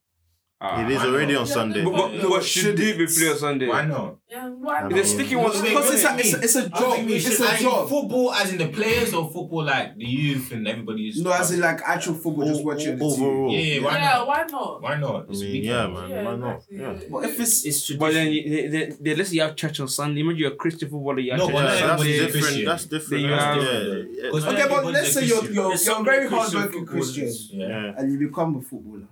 [0.62, 0.86] Ah.
[0.86, 1.41] It is already not?
[1.41, 1.86] on Sunday.
[1.86, 3.67] But, but, No, but should it be played on Sunday?
[3.67, 4.17] Why not?
[4.30, 4.93] Yeah, why It's not?
[4.93, 5.52] The sticky one.
[5.54, 6.43] Because what it's a, you it's, a, mean?
[6.43, 7.10] it's a I job.
[7.10, 7.88] It's should- a I think job.
[7.89, 11.22] Football as in the players or football like the youth and everybody's.
[11.22, 13.24] No, as in like actual football, just watching the o- team.
[13.24, 13.52] overall.
[13.54, 14.28] Yeah, why Yeah, not?
[14.28, 14.82] why not?
[14.82, 15.26] Why not?
[15.30, 16.10] I mean, yeah, man.
[16.10, 16.63] Yeah, Why not?
[16.69, 17.00] Yeah.
[17.10, 18.00] But if it's It's tradition.
[18.00, 20.19] But then, they, they, they, let's say you have church on Sunday.
[20.19, 21.19] Imagine you're a Christian footballer.
[21.19, 22.19] You have No, church but on Yeah, that's Sunday.
[22.19, 22.65] different.
[22.65, 23.22] That's different.
[23.24, 24.10] Then That's have- different.
[24.12, 26.86] Yeah, Because okay, but let's say you're you're, you're a very Christian hardworking.
[26.86, 27.67] Christian Yeah.
[27.69, 27.93] Yeah.
[27.98, 29.08] and you become a footballer.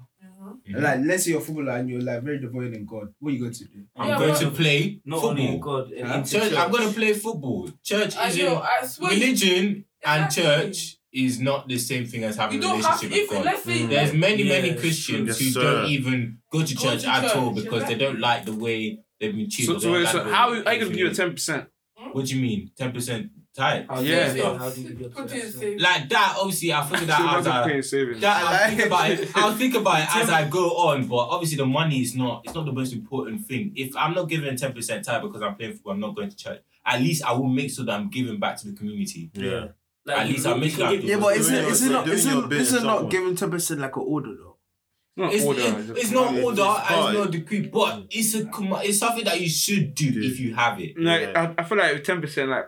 [0.68, 0.82] Mhm.
[0.82, 3.14] Like, let's say you're a footballer and you're like very devoted in God.
[3.20, 3.80] What are you going to do?
[3.96, 5.82] I'm Yeah, going but- to play Not only in football.
[5.84, 6.24] God, in Huh?
[6.24, 7.70] Church, I'm going to play football.
[7.84, 9.14] Church I is know, I swear.
[9.14, 13.02] you- religion and church is not the same thing as having You a don't have
[13.02, 13.46] relationship if with God.
[13.46, 13.90] let's say Mm.
[13.90, 15.46] There's many, Yeah, many Christians true.
[15.48, 18.20] who Yes, don't even go to Go church to at church, all because they don't
[18.20, 19.66] like the way they've been treated.
[19.66, 21.36] So, They so, don't like so how, how you they've going to give it treated.
[21.38, 21.68] 10%?
[22.14, 22.72] What do you mean?
[22.78, 23.86] Ten percent tight?
[23.90, 24.34] How Yeah.
[24.34, 25.54] you- How do you get to that?
[25.54, 25.82] safe.
[25.82, 27.44] Like that, obviously, I figured that you're out.
[27.44, 28.22] not As paying I, savings.
[28.22, 29.32] that I'll think about it.
[29.36, 31.08] I'll think about it as I go on.
[31.08, 32.44] But obviously, the money is not.
[32.46, 33.74] It's not the most important thing.
[33.76, 36.36] If I'm not giving ten percent time because I'm playing football, I'm not going to
[36.38, 36.62] church.
[36.86, 39.30] At least I will make sure that I'm giving back to the community.
[39.34, 39.68] Yeah.
[40.06, 41.70] Like, At least I'll make sure could I give do Yeah, but doing isn't your-
[41.72, 44.56] isn't not isn't, isn't not giving ten percent like an order though?
[45.18, 45.60] Not It's, order.
[45.62, 47.10] it- it's not It's order hard.
[47.16, 48.50] it's not a decree, but it's a
[48.88, 50.22] it's something that you should do Do.
[50.22, 50.98] if you have it.
[50.98, 51.54] Like Yeah.
[51.58, 52.50] I, I feel like ten percent.
[52.52, 52.68] Like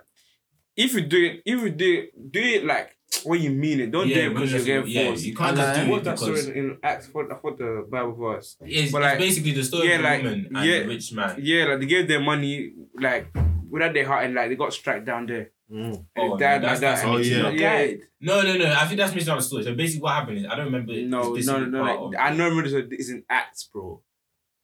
[0.75, 3.91] if you do it, if you do it, do it like when you mean it.
[3.91, 5.25] Don't do it because you're getting yeah, forced.
[5.25, 7.09] you can't just like- do What's it that story in Acts?
[7.13, 8.57] What what the Bible verse?
[8.61, 10.79] it's, but it's basically the story yeah, of the like- woman and yeah.
[10.79, 11.35] the rich man.
[11.41, 13.27] Yeah, like they gave their money like
[13.69, 16.03] without their heart and like they got struck down there Mm.
[16.17, 17.93] Oh, they died no, that's- that's and Oh, they yeah.
[18.21, 18.73] No, no, no.
[18.73, 19.63] I think that's missing out the story.
[19.63, 20.93] So basically, what happened is I don't remember.
[20.93, 21.83] No, no, no, no.
[21.83, 24.01] part Like, of- I know remember this is in Acts, bro.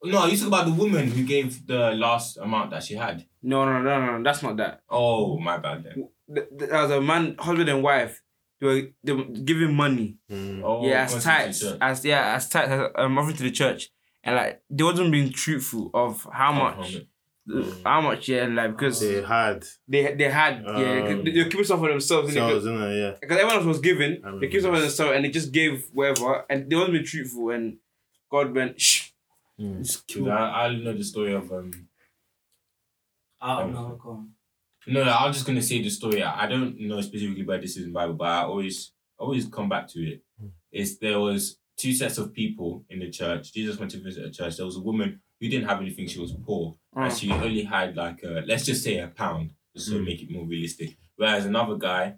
[0.04, 3.24] No, you talk about the woman who gave the last amount that she had.
[3.52, 4.24] No, no, no, no, no.
[4.24, 4.82] That's not that.
[4.90, 6.08] Oh, my bad then.
[6.36, 8.22] Th- th- There was a man, husband and wife.
[8.60, 10.18] They were, they were giving money.
[10.32, 10.62] Mm.
[10.64, 13.90] Oh, yeah, as constituted tithes, as yeah, as tithes, as, um, offering to the church,
[14.24, 16.98] and like they wasn't being truthful of how much,
[17.54, 21.50] oh, how much, yeah, like because They had they they had, yeah, Um, they, they
[21.50, 23.14] keep something for themselves, cells because in there, yeah.
[23.30, 26.46] everyone else was giving, I they keep something for themselves, and they just gave whatever,
[26.50, 27.78] and they wasn't being truthful, and
[28.32, 29.12] God went, shh,
[29.60, 29.78] Mm.
[29.84, 30.32] just kill.
[30.32, 31.72] I, I know the story of um.
[33.46, 34.00] I don't know.
[34.02, 34.30] Go on.
[34.88, 36.22] No, no, I was just gonna say the story.
[36.24, 39.46] I I don't know specifically where this is in the Bible, but I always always
[39.48, 40.22] come back to it.
[40.72, 43.52] Is there was two sets of people in the church.
[43.54, 44.58] Jesus went to visit a church.
[44.58, 46.08] There was a woman who didn't have anything.
[46.08, 47.20] She was poor, and Mm.
[47.20, 50.06] she only had like a let's just say a pound, just to Mm.
[50.06, 50.98] make it more realistic.
[51.18, 52.16] Whereas another guy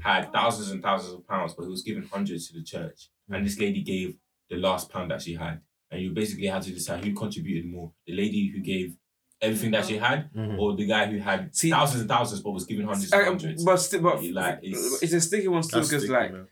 [0.00, 3.08] had thousands and thousands of pounds, but he was giving hundreds to the church.
[3.28, 4.16] And this lady gave
[4.50, 5.60] the last pound that she had.
[5.90, 8.94] and you basically had to decide who contributed more: the lady who gave
[9.40, 10.58] everything that she had, Mhm.
[10.58, 13.24] or the guy who had See- thousands and thousands but was giving hundreds and Uh,
[13.24, 13.64] hundreds.
[13.64, 16.46] but still, but Like, it's, it's- a sticky one still because like man.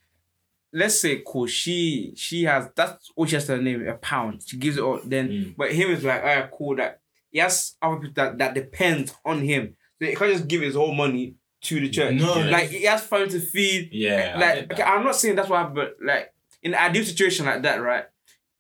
[0.73, 4.57] let's say cool she she has that's all she has to name a pound she
[4.57, 5.55] gives it all then Mm.
[5.57, 9.41] but him is like alright cool that he has other people that, that depend on
[9.43, 12.35] him so he can't just give his whole money to the church No.
[12.51, 14.83] like he has family to feed yeah, like get okay.
[14.83, 18.05] I'm not saying that's what happened but like in an ideal situation like that right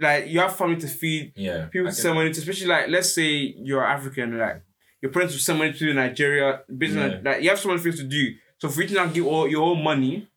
[0.01, 3.55] like you have family to feed yeah, people send money to, especially like let's say
[3.59, 4.63] you're African, like
[5.03, 7.31] your parents will send money to Nigeria, business, Yeah.
[7.33, 8.35] like you have so many things to do.
[8.59, 10.29] So for you to not give all your whole money.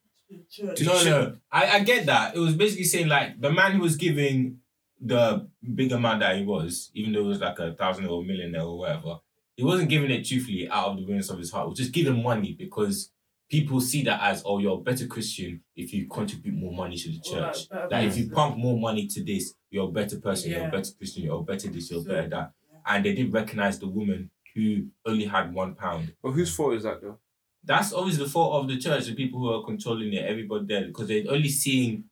[0.62, 2.36] No, no, I, I get that.
[2.36, 4.60] It was basically saying like the man who was giving
[5.02, 8.26] the big amount that he was, even though it was like a thousand or a
[8.26, 9.20] million or whatever,
[9.56, 11.66] he wasn't giving it truthfully out of the goodness of his heart.
[11.66, 13.10] He was just giving money because
[13.50, 17.10] people see that as, oh, you're a better Christian if you contribute more money to
[17.10, 17.70] the Or, like, church.
[17.70, 20.72] better Like if you pump more money to this, you're a better person, you're a
[20.72, 22.14] better Christian, you're a better this, you're Sure.
[22.14, 22.52] better that.
[22.86, 26.14] And they didn't recognize the woman who only had one pound.
[26.22, 27.18] well, whose fault is that though?
[27.64, 30.86] That's always the fault of the church, the people who are controlling it, everybody there,
[30.88, 32.06] because they're only seeing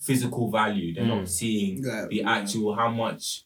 [0.00, 0.94] physical value.
[0.94, 1.18] They're Mm.
[1.20, 3.44] not seeing Yeah, the actual how much,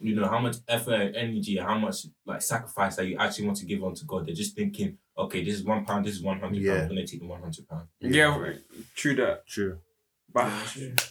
[0.00, 3.58] you know, how much effort and energy, how much like sacrifice that you actually want
[3.58, 4.26] to give onto God.
[4.26, 6.72] They're just thinking, okay, this is one pound, this is one hundred Yeah.
[6.72, 6.82] pound.
[6.82, 7.88] I'm gonna take the one hundred pound.
[8.00, 8.52] Yeah,
[8.94, 9.46] true that.
[9.46, 9.78] True.
[10.32, 10.48] But,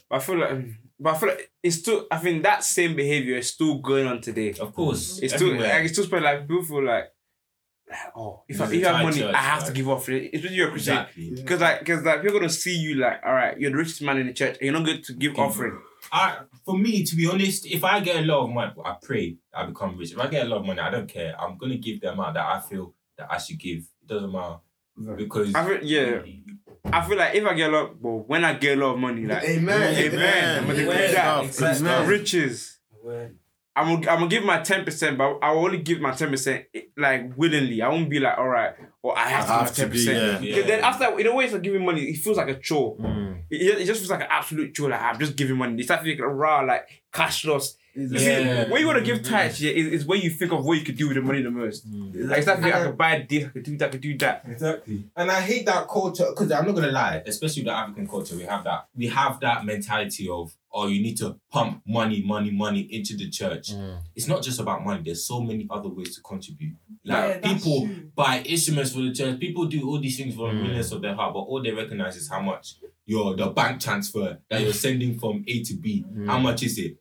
[0.09, 2.07] but I feel like, um, but I feel like it's still.
[2.09, 4.53] I think that same behavior is still going on today.
[4.53, 6.23] Of course, It's still, like, it's still spread.
[6.23, 7.09] Like people feel like, like,
[8.15, 9.75] oh, if I, if a I have money, church, I have to right?
[9.75, 10.31] give off it.
[10.33, 10.97] Especially you're a Christian.
[10.97, 11.31] exactly.
[11.35, 14.17] Because like, because like people gonna see you like, all right, you're the richest man
[14.17, 15.79] in the church, and you're not going to give Give offering.
[16.11, 19.37] I, for me, to be honest, if I get a lot of money, I pray
[19.53, 20.11] I become rich.
[20.11, 21.39] If I get a lot of money, I don't care.
[21.39, 23.79] I'm gonna give the amount that I feel that I should give.
[23.79, 24.57] It doesn't matter
[25.15, 26.21] because I feel, yeah,
[26.85, 28.99] I feel like if I get a lot, well, when I get a lot of
[28.99, 29.95] money, like, Amen.
[29.95, 30.59] Amen.
[30.59, 30.87] I'm gonna Amen.
[30.87, 31.41] give that.
[31.41, 32.79] Good stuff, good riches.
[33.79, 36.29] I'm gonna, I'm gonna give my ten percent, but I will only give my ten
[36.29, 36.65] percent
[36.97, 37.81] like willingly.
[37.81, 40.43] I won't be like, all right, or I have to I give have ten percent.
[40.43, 40.55] yeah.
[40.55, 42.01] Because then after, in a way, it's like giving money.
[42.03, 42.97] It feels like a chore.
[42.97, 43.43] Mm.
[43.49, 44.89] It, it just feels like an absolute chore.
[44.89, 45.77] Like I'm just giving money.
[45.77, 47.75] You start thinking, raw, like cash loss.
[47.95, 48.65] You Yeah.
[48.65, 50.77] see, when you want to give tithes, yeah, is, is when you think of what
[50.77, 51.85] you could do with the money the most.
[51.87, 54.45] Like, start thinking, I could buy this, I could do that, I could do that.
[54.47, 55.03] Exactly.
[55.17, 58.43] And I hate that culture because I'm not gonna lie, especially the African culture, we
[58.43, 62.81] have that we have that mentality of oh you need to pump money, money, money
[62.81, 63.73] into the church.
[63.73, 64.01] Mm.
[64.15, 66.75] It's not just about money, there's so many other ways to contribute.
[67.03, 68.11] Like that's people true.
[68.15, 70.61] buy instruments for the church, people do all these things for the Mm.
[70.61, 74.39] willingness of their heart, but all they recognize is how much your the bank transfer
[74.49, 76.05] that you're sending from A to B.
[76.27, 76.43] How Mm.
[76.43, 76.97] much is it?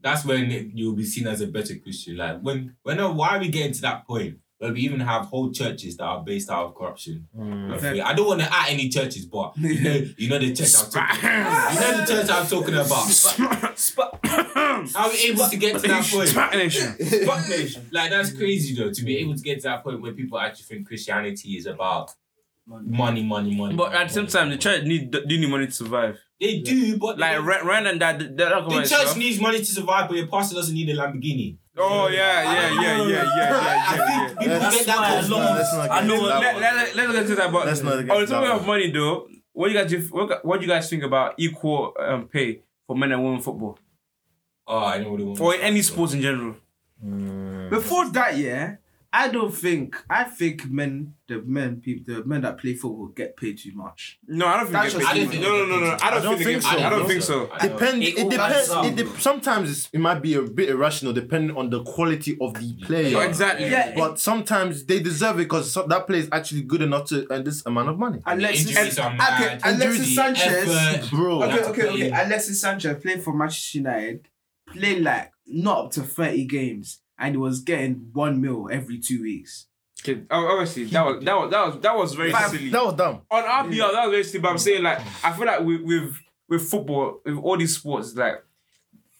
[0.00, 2.16] That's when you'll be seen as a better Christian.
[2.16, 5.50] Like when when why are we getting to that point where we even have whole
[5.50, 7.26] churches that are based out of corruption?
[7.36, 7.70] Mm.
[7.82, 10.72] Like, I don't want to add any churches, but you know, you know the church
[10.78, 11.28] I'm talking.
[11.28, 14.12] You know the church I'm talking about.
[14.94, 16.28] How are we able to get to that point?
[16.28, 16.94] Smack nation.
[17.26, 17.88] Fuck nation.
[17.90, 20.64] Like that's crazy though to be able to get to that point where people actually
[20.64, 22.12] think Christianity is about
[22.66, 23.74] money, money, money.
[23.74, 26.18] But at the same money, time, the church need do need money to survive.
[26.40, 28.18] they do, but Like they- rent, rent and that.
[28.20, 31.56] that, that the church needs money to survive, but your pastor doesn't need a Lamborghini.
[31.78, 34.26] Oh yeah, yeah, yeah, yeah, yeah, yeah, I yeah.
[34.26, 36.40] think people Let's- get that why let's not- let's not I get know into that
[36.40, 36.62] Let, one.
[36.62, 37.52] let, let's get to that.
[37.52, 39.80] But Let's not get on the to topic that of money, though, what do you
[39.80, 43.24] guys do- what, what do you guys think about equal um, pay for men and
[43.24, 43.78] women football
[44.66, 45.40] Oh, I know what they want.
[45.40, 46.56] or in any sports in general?
[47.04, 47.70] Mm.
[47.70, 48.76] Before that, yeah,
[49.14, 53.36] I don't think I think men, the men, people, the men that play football get
[53.36, 54.18] paid too much.
[54.26, 54.72] No, I don't think.
[54.72, 55.20] That's they get I paid.
[55.20, 55.86] don't think no, no, no, no.
[55.86, 56.46] I don't, I don't think.
[56.48, 56.68] think so.
[56.70, 57.46] I don't think so.
[57.46, 57.68] think so.
[57.68, 58.02] Depend.
[58.02, 58.70] It It, depends.
[58.70, 58.88] adds.
[58.88, 62.54] It de- sometimes it's, it might be a bit irrational, depending on the quality of
[62.54, 63.08] the player.
[63.08, 63.68] Yeah, exactly.
[63.68, 67.44] Yeah, But sometimes they deserve it because that player is actually good enough to earn
[67.44, 68.20] this amount of money.
[68.24, 69.60] Alexis, injuries okay, mad.
[69.62, 70.68] Alexis Sanchez.
[70.70, 71.10] effort.
[71.10, 72.08] Bro, Okay, okay, okay.
[72.10, 74.28] Alexis Sanchez played for Manchester United,
[74.68, 79.22] played like not up to 30 games, and he was getting one mil every two
[79.22, 79.68] weeks.
[80.04, 82.68] Okay, oh, Obviously, that was that was that was that was very Five- silly.
[82.70, 83.22] that was dumb.
[83.30, 84.42] on RBL, that was very silly.
[84.42, 86.16] But I'm saying like I feel like with with
[86.48, 88.44] with football, with all these sports, like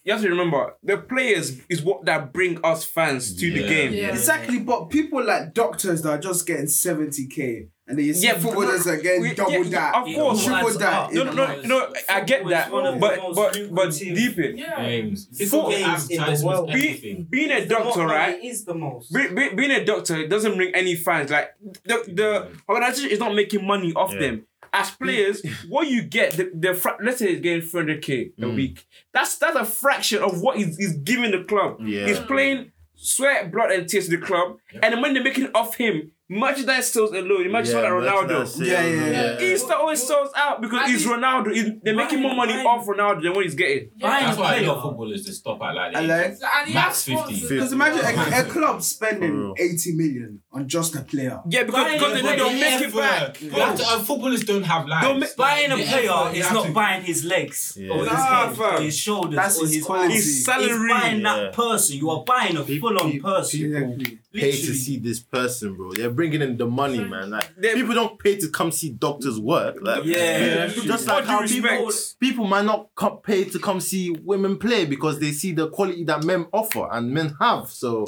[0.04, 3.68] you have to remember the players is what that bring us fans to the Yeah.
[3.68, 3.92] game.
[3.94, 4.08] Yeah.
[4.08, 8.38] Exactly, but people like doctors that are just getting 70k, and then you see Yeah,
[8.38, 10.44] footballers but- are getting we- double yeah, that, of course.
[10.44, 10.92] triple Adds that.
[10.92, 11.12] up.
[11.12, 11.92] No, no, no, no.
[12.08, 14.56] I get that, Football is one of but but but deep it.
[14.56, 14.80] Yeah.
[14.82, 15.28] Games.
[15.50, 16.70] Four It's games in the advertisements, world.
[16.70, 17.26] everything.
[17.30, 18.36] Being a doctor, right?
[18.38, 19.12] It is the most.
[19.12, 21.30] Be, be, being a doctor it doesn't bring any fans.
[21.30, 21.50] Like
[21.84, 24.20] the the organization is not making money off Yeah.
[24.20, 24.46] them.
[24.74, 28.54] As players, what you get, the, the fra- let's say he's getting 300k a Mm.
[28.56, 28.86] week.
[29.12, 31.78] That's that's a fraction of what he's, he's giving the club.
[31.82, 32.06] Yeah.
[32.06, 34.84] He's playing sweat, blood, and tears to the club, Yep.
[34.84, 37.44] and the money they're making off him merchandise sales alone.
[37.46, 38.22] Imagine yeah, like Ronaldo.
[38.28, 39.54] merchandise sales, Yeah, yeah, yeah.
[39.54, 41.52] Insta always sells out because And it's Ronaldo.
[41.54, 43.90] He's- they're making more money Ryan- off Ronaldo than what he's getting.
[44.00, 44.68] Buying That's a why a player.
[44.68, 47.02] lot of footballers they stop at like, I the like- age of- And he Max
[47.04, 47.48] 50.
[47.48, 51.40] Because imagine a, a club spending 80 million on just a player.
[51.48, 52.96] Yeah, because, Buying because a they, player they'll make it effort.
[52.96, 53.40] back.
[53.42, 55.06] You have to- uh, footballers don't have lives.
[55.06, 57.90] Don't make- Buying a player effort, is not to- buying his legs Yeah.
[57.92, 60.14] or his head his shoulders That's or his his quality.
[60.14, 60.88] His It's salary.
[60.88, 61.96] buying that person.
[61.98, 64.18] You are buying a full-on person.
[64.34, 64.40] Exactly.
[64.40, 65.92] Pay to see this person, bro.
[65.92, 67.30] They're bringing in the money, man.
[67.30, 69.76] Like They- people don't pay to come see doctors work.
[69.82, 70.68] Like Yeah.
[70.68, 71.68] just All like due how respect.
[71.80, 75.68] people people might not come pay to come see women play because they see the
[75.68, 77.68] quality that men offer and men have.
[77.68, 78.06] So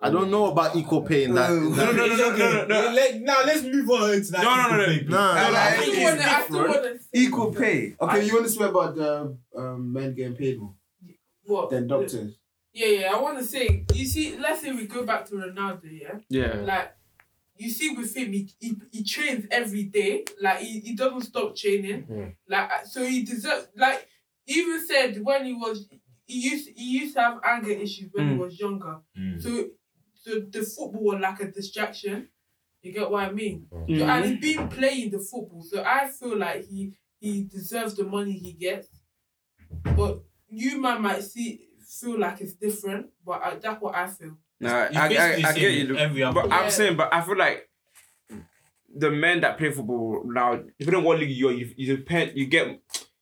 [0.00, 1.50] I don't know about equal pay in that.
[1.50, 2.92] No, no, no, no, no, no, no.
[2.92, 4.42] Let- Now let's move on to that.
[4.42, 4.92] No, no, no, no.
[4.92, 5.10] equal pay.
[5.10, 6.84] Nah, I like- I I still think wanna, it's I still different.
[6.84, 7.96] wanna Equal pay.
[8.00, 10.74] Okay, I- you want to speak about the um, men getting paid more
[11.44, 11.70] what?
[11.70, 12.36] than doctors?
[12.78, 13.12] Yeah, yeah.
[13.14, 16.18] I want to say, you see, let's say we go back to Ronaldo, yeah.
[16.28, 16.54] Yeah.
[16.64, 16.94] Like,
[17.56, 20.24] you see with him, he, he, he trains every day.
[20.40, 22.06] Like, he, he doesn't stop training.
[22.08, 22.34] Mm.
[22.48, 23.66] Like, uh, so he deserves.
[23.76, 24.06] Like,
[24.44, 25.88] he even said when he was,
[26.24, 28.38] he used he used to have anger issues when he Mm.
[28.38, 28.98] was younger.
[29.18, 29.42] Mm.
[29.42, 29.50] So,
[30.14, 32.28] so the football was like a distraction.
[32.82, 33.66] You get what I mean?
[33.72, 34.08] So, Mhm.
[34.08, 38.38] and he's been playing the football, so I feel like he he deserves the money
[38.38, 38.88] he gets.
[39.96, 41.67] But you man might see
[42.00, 44.36] feel like it's different, but I, that's what I feel.
[44.60, 45.96] Nah, It's I, I, I get you.
[45.96, 46.68] Every other But I'm Yeah.
[46.68, 47.68] saying, but I feel like
[48.94, 52.46] the men that play football now, depending on what league you're, you you depend, you
[52.46, 52.80] get,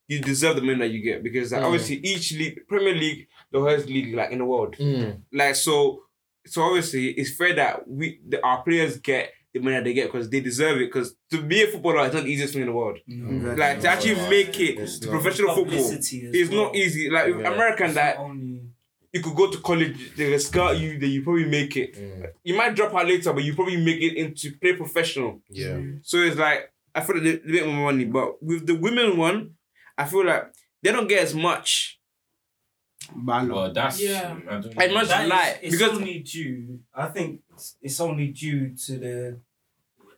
[0.08, 1.64] you deserve the money that you get because like, Mm.
[1.66, 5.20] obviously each league, Premier League, the highest league like in the world, Mm.
[5.32, 6.02] like so,
[6.46, 10.12] so obviously it's fair that we, the, our players get the money that they get
[10.12, 10.86] because they deserve it.
[10.92, 12.98] Because to be a footballer is not the easiest thing in the world.
[13.08, 13.56] Exactly.
[13.56, 16.64] Like to actually make it It's to professional football Publicity as is well.
[16.64, 17.10] not easy.
[17.10, 17.52] Like Yeah.
[17.54, 18.55] American that not only
[19.16, 21.94] you could go to college, they will scout you, then you probably make it.
[21.94, 22.26] Mm.
[22.44, 25.40] You might drop out later, but you probably make it into play professional.
[25.50, 25.80] Yeah.
[26.02, 29.16] So it's like I feel like they, they get more money, but with the women
[29.16, 29.50] one,
[29.98, 30.44] I feel like
[30.82, 31.98] they don't get as much.
[33.14, 33.54] Balo.
[33.54, 34.36] Well, that's Yeah.
[34.48, 34.94] I don't As know.
[34.94, 36.80] much That is- light it's because only due.
[36.94, 39.40] I think it's- it's only due to the.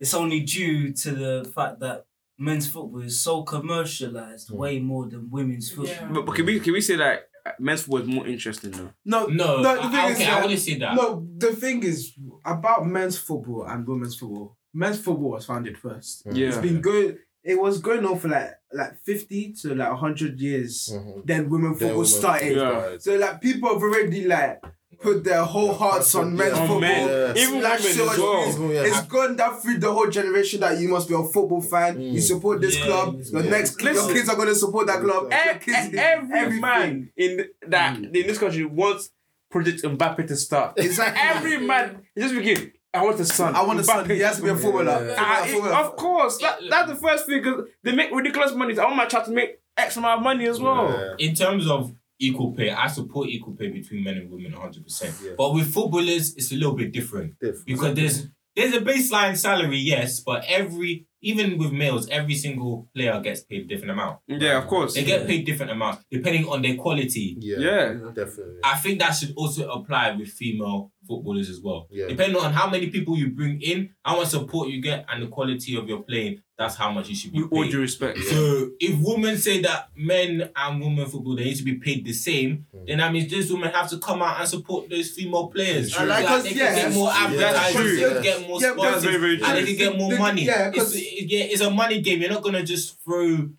[0.00, 2.04] It's only due to the fact that
[2.38, 4.54] men's football is so commercialized, Mm.
[4.56, 5.87] way more than women's football.
[5.94, 6.08] Yeah.
[6.12, 8.90] but, but can we can we say that men's football is more interesting though?
[9.04, 9.68] No, No, no.
[9.70, 10.94] I- The thing I- is, okay, I that- wouldn't say that.
[10.96, 12.12] No, the thing is
[12.44, 14.56] about men's football and women's football.
[14.74, 16.22] Men's football was founded first.
[16.30, 16.48] Yeah.
[16.48, 17.18] It's been going.
[17.44, 20.90] It was going on for like like fifty to like hundred years.
[20.92, 21.26] Mhm.
[21.26, 22.56] Then women Then football women started.
[22.56, 22.96] Yeah.
[22.98, 24.61] So like people have already like
[25.00, 26.61] put their whole hearts on men's Yeah.
[26.62, 26.80] On football.
[26.80, 27.42] men, Yeah.
[27.42, 28.48] even Like, women so as well.
[28.48, 28.82] Even, yeah.
[28.84, 31.96] It's gone down through the whole generation that you must be a football fan.
[31.98, 32.12] Mm.
[32.14, 33.20] You support this Yeah, club.
[33.32, 33.50] Your yeah.
[33.50, 35.32] next your kids are gonna support that club.
[35.32, 36.61] E- e- every everything.
[36.61, 38.14] man in that Mm.
[38.16, 39.11] in this country wants
[39.50, 40.74] Project Mbappe to start.
[40.76, 41.22] Exactly.
[41.22, 42.72] Every man just begin.
[42.92, 43.54] I want a son.
[43.54, 44.04] I want a son.
[44.04, 44.14] Mbappe.
[44.14, 45.06] He has to be a footballer.
[45.06, 45.14] Yeah.
[45.16, 48.76] Ah, Footballer, it- of course, that, that's the first thing because they make ridiculous money.
[48.78, 50.90] I want my child to make X amount of money as well.
[50.90, 51.14] Yeah.
[51.28, 55.24] in terms of equal pay, I support equal pay between men and women 100%.
[55.24, 55.33] Yeah.
[55.37, 57.66] But with footballers, it's a little bit different Different.
[57.66, 63.20] because there's there's a baseline salary, yes, but every even with males, every single player
[63.20, 64.18] gets paid a different amount.
[64.26, 64.94] Yeah, of course.
[64.94, 67.37] They get paid different amounts depending on their quality.
[67.40, 67.59] Yeah.
[67.59, 67.92] Yeah.
[68.14, 68.61] Definitely.
[68.64, 71.88] I think that should also apply with female footballers as well.
[71.90, 72.07] Yeah.
[72.09, 75.26] Depending on how many people you bring in, how much support you get, and the
[75.28, 77.71] quality of your playing, that's how much you should be With all paid.
[77.71, 78.18] due respect.
[78.18, 82.12] So if women say that men and women football they need to be paid the
[82.12, 82.87] same, Mm.
[82.88, 85.92] then that means those women have to come out and support those female players.
[85.92, 86.05] True.
[86.07, 87.97] Like, Like, 'cause, they yeah, can get more that's- advertising, true.
[87.97, 90.44] they can get more Yeah, sponsors, very, very and they can get more The- money.
[90.47, 92.21] yeah, it's, 'cause- yeah, it's a money game.
[92.21, 93.51] You're not gonna just throw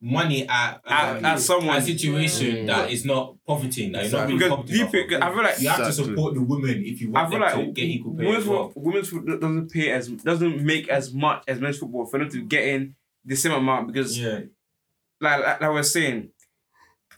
[0.00, 1.76] money at At- um, at someone.
[1.78, 2.66] a situation Mm.
[2.66, 3.92] that is not profiting.
[3.92, 5.22] That you're not really Because profiting deep, off it.
[5.22, 7.40] I feel like You have to support the women if you want I want feel
[7.40, 8.24] them like to get equal pay.
[8.26, 8.64] women's as well.
[8.66, 12.28] football, women's football doesn't pay as doesn't make as much as men's football for them
[12.28, 14.40] to get in the same amount because Yeah,
[15.20, 16.28] like, like like I was saying,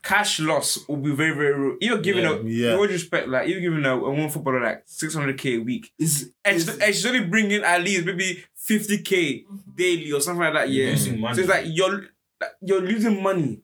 [0.01, 1.77] cash loss will be very very real.
[1.81, 2.31] You're giving Yeah.
[2.31, 2.77] a Yeah.
[2.79, 5.91] with respect like you're giving a, a one footballer like six hundred k a week.
[5.99, 9.43] is And it's, she's, and she's only bringing at least maybe fifty k
[9.75, 10.69] daily or something like that.
[10.69, 12.05] Yeah, losing so it's like you're
[12.41, 13.61] like, you're losing money.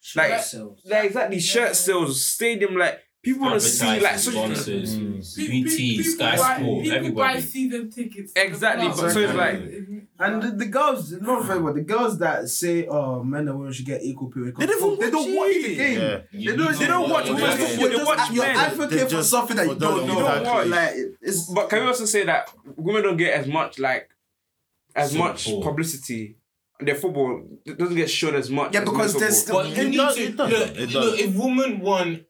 [0.00, 0.80] Shirt Like- sales.
[0.84, 5.36] Like exactly shirt sales, stadium like people want to see like such sponsors, Mm.
[5.36, 7.10] Pe- pe- BT, people Sky Sport, everybody.
[7.34, 8.32] buy season tickets.
[8.32, 9.00] to the Exactly, club.
[9.00, 9.62] but so it's like-
[10.20, 11.74] and the, the girls, not very well.
[11.74, 15.10] The girls that say, "Oh, men and women should get equal pay," They don't they
[15.10, 16.00] don't watch watch the game.
[16.00, 16.20] Yeah.
[16.52, 16.78] They don't.
[16.78, 17.88] They don't watch watch women's football.
[17.88, 18.56] They You're watch just you're men.
[18.56, 20.28] advocate They for just- something that you for don't them, know.
[20.38, 20.70] exactly.
[20.70, 24.08] Like it's But can we also say that women don't get as much like
[24.94, 26.36] as much publicity?
[26.80, 28.72] Their football doesn't get shown as much.
[28.72, 29.64] Yeah, as because there's football.
[29.64, 31.18] But It you need does- to it does, look, it look.
[31.20, 32.22] If women want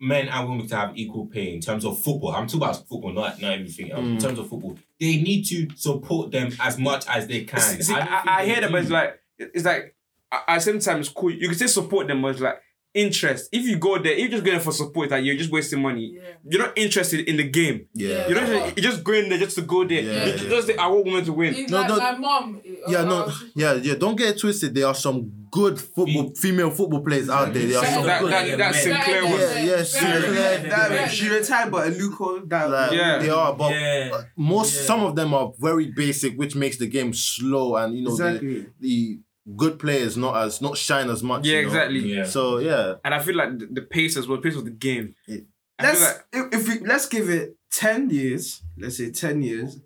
[0.00, 2.30] men and women to have equal pay in terms of football.
[2.30, 3.92] I'm talking about football, not not everything.
[3.92, 4.20] Um, In Mm.
[4.22, 7.60] terms of football, they need to support them as much as they can.
[7.60, 8.72] See, don't I, I hear that, do.
[8.72, 9.94] but it's like it's like
[10.32, 11.30] at at the same time it's cool.
[11.32, 12.60] You can still support them, but it's like
[12.94, 13.48] interest.
[13.52, 16.12] If you go there, if you're just going for support, like you're just wasting money.
[16.16, 16.22] Yeah.
[16.48, 17.86] You're not interested in the game.
[17.94, 18.28] Yeah.
[18.28, 18.76] You're not.
[18.76, 20.02] You're just going there just to go there.
[20.02, 20.48] Yeah, You yeah.
[20.48, 21.54] just say, I want women to win.
[21.54, 21.96] It's No, like no.
[21.98, 22.60] my mom.
[22.88, 23.94] Yeah, uh, no, uh, yeah, yeah.
[23.94, 24.74] Don't get it twisted.
[24.74, 27.66] There are some good football, female football players out there.
[27.66, 28.32] There are some That, good.
[28.32, 33.18] that, that Sinclair Yeah, yeah, yeah, Sinclair, That, she retired, but Aluko, that Like, Yeah.
[33.18, 34.22] they are, but yeah.
[34.36, 34.82] most Yeah.
[34.86, 38.66] some of them are very basic, which makes the game slow, and you know the,
[38.80, 39.18] the
[39.56, 41.46] good players not as not shine as much.
[41.46, 41.68] Yeah, you know?
[41.68, 42.00] exactly.
[42.00, 42.24] Yeah.
[42.24, 44.70] So yeah, And I feel like the, the pace as well, the pace of the
[44.70, 45.14] game.
[45.26, 45.38] Yeah.
[45.78, 48.62] I feel Let's like if, if we let's give it ten years.
[48.76, 49.78] Let's say ten years.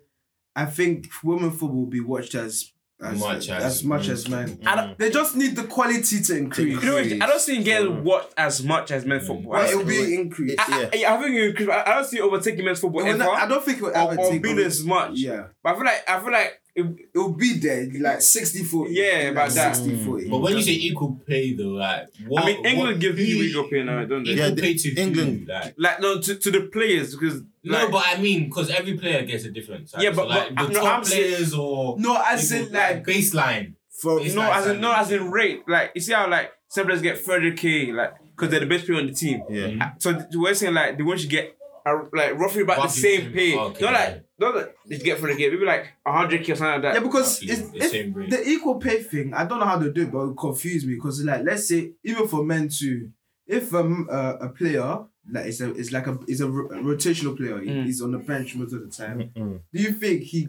[0.55, 4.47] I think women football will be watched as as Much as, as- much as men.
[4.47, 4.67] Mm-hmm.
[4.69, 6.81] I don't- They just need the quality to increase.
[6.81, 9.27] you know, I don't see it getting watched as much as men's mm.
[9.27, 9.51] football.
[9.51, 10.57] But I, it will be increased.
[10.69, 10.89] yeah.
[10.93, 13.17] I, I think it increase- I, I don't see it overtaking men's football It ever,
[13.17, 14.65] not- I don't think it will ever or, or take being over.
[14.67, 15.11] as much.
[15.15, 18.63] Yeah, But I feel like I feel like it, it will be there like 60
[18.63, 18.93] 40.
[18.93, 19.75] Yeah, like about that.
[19.77, 20.29] 60 40.
[20.29, 22.43] But when you say equal pay, though, like what?
[22.43, 24.31] I mean England what, gives who- you equal pay now, don't they?
[24.33, 25.01] Yeah, the- pay to who?
[25.01, 25.73] England- like.
[25.77, 29.23] Like no to, to the players because No, like, but I mean, because every player
[29.25, 29.89] gets a different.
[29.89, 30.03] Size.
[30.03, 32.71] Yeah, So, but- like but- the no, top I'm saying- players or No, as in
[32.71, 33.73] like baseline.
[33.97, 35.61] For It's no as in no as in rate.
[35.69, 38.99] Like you see how like some players get 30k like because they're the best player
[38.99, 39.41] on the team.
[39.49, 42.81] yeah, So th- we're saying like they want you get uh, like roughly about the
[42.83, 43.57] Roughly same same- pay.
[43.57, 43.99] okay, not yeah.
[43.99, 45.51] like not like they get for the game.
[45.51, 46.93] Maybe like 100k or something like that.
[46.95, 48.29] yeah, because Roughly it's, the it's same rate.
[48.29, 49.33] the equal pay thing.
[49.33, 51.91] I don't know how to do it, but it confused me because like let's say
[52.03, 53.11] even for men too,
[53.47, 57.35] if um uh, a player like it's a it's like a is a ro- rotational
[57.35, 57.85] player, he- Mm.
[57.85, 59.31] he's on the bench most of the time.
[59.35, 60.47] Do you think he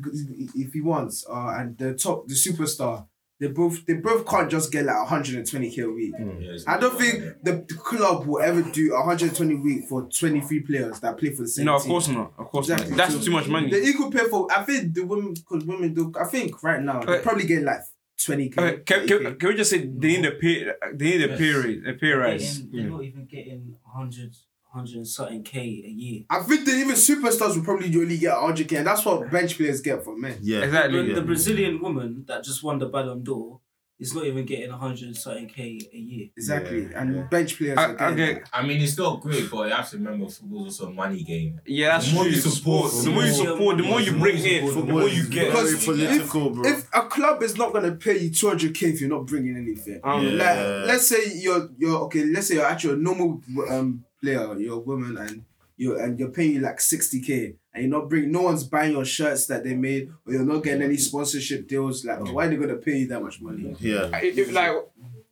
[0.55, 3.07] if he wants uh and the top the superstar
[3.39, 6.15] they both they both can't just get like 120k a week.
[6.19, 6.43] Mm.
[6.43, 11.01] Yeah, I don't think the, the club will ever do 120 week for 23 players
[11.01, 11.91] that play for the same no, of team.
[11.91, 12.33] course not.
[12.39, 12.91] Of course Exactly.
[12.91, 12.97] not.
[12.97, 13.71] That's So too much money.
[13.71, 17.01] The equal pay for I think the women because women do I think right now
[17.01, 17.23] they Okay.
[17.23, 17.81] probably get like
[18.19, 18.59] 20k.
[18.59, 20.65] Okay, uh, can, can, can we just say they need a pay?
[20.95, 21.87] They need a pay raise.
[21.87, 22.59] A pay rise.
[22.59, 22.91] Getting- They're mm.
[22.93, 24.35] not even getting 100,
[24.77, 26.23] 100 and something K a year.
[26.29, 29.81] I think that even superstars will probably only get 100k and that's what bench players
[29.81, 30.39] get for men.
[30.43, 31.03] yeah, Exactly.
[31.03, 31.15] The, yeah.
[31.15, 33.61] the Brazilian woman that just won the Ballon d'Or
[33.99, 36.29] is not even getting 100 and something K a year.
[36.37, 36.83] Exactly.
[36.91, 37.23] Yeah, and yeah.
[37.23, 38.49] bench players I, are getting okay, that.
[38.53, 41.61] I mean, it's not great, but you have to remember football's also a money game.
[41.67, 42.33] yeah, that's The more true.
[42.33, 45.47] you support, the more you support, the more you bring in, the more you get.
[45.47, 46.65] Because very political, bro.
[46.71, 50.23] If a club is not gonna pay you 200k if you're not bringing anything, Um,
[50.25, 50.31] Yeah.
[50.33, 54.77] like let's say you're you're okay, let's say you're actually a normal um player, you're
[54.77, 55.45] a woman and
[55.77, 59.05] you're and you're paying you like 60k and you're not bringing no one's buying your
[59.05, 62.57] shirts that they made or you're not getting any sponsorship deals, like why are they
[62.57, 63.75] gonna pay you that much money?
[63.81, 64.73] yeah, If, if, like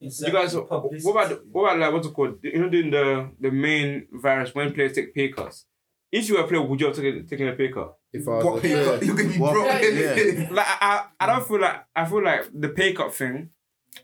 [0.00, 2.38] It's you guys, what about the, what about like what's it called?
[2.42, 5.64] You know, doing the the main virus when players take pay cuts.
[6.12, 7.94] If you were a player, would you have taken taken a pay cut?
[8.12, 8.98] if I What was pay a cut?
[9.00, 9.66] player, You can be what- broke.
[9.66, 10.48] yeah.
[10.52, 13.48] Like I, I, I don't feel like I feel like the pay cut thing.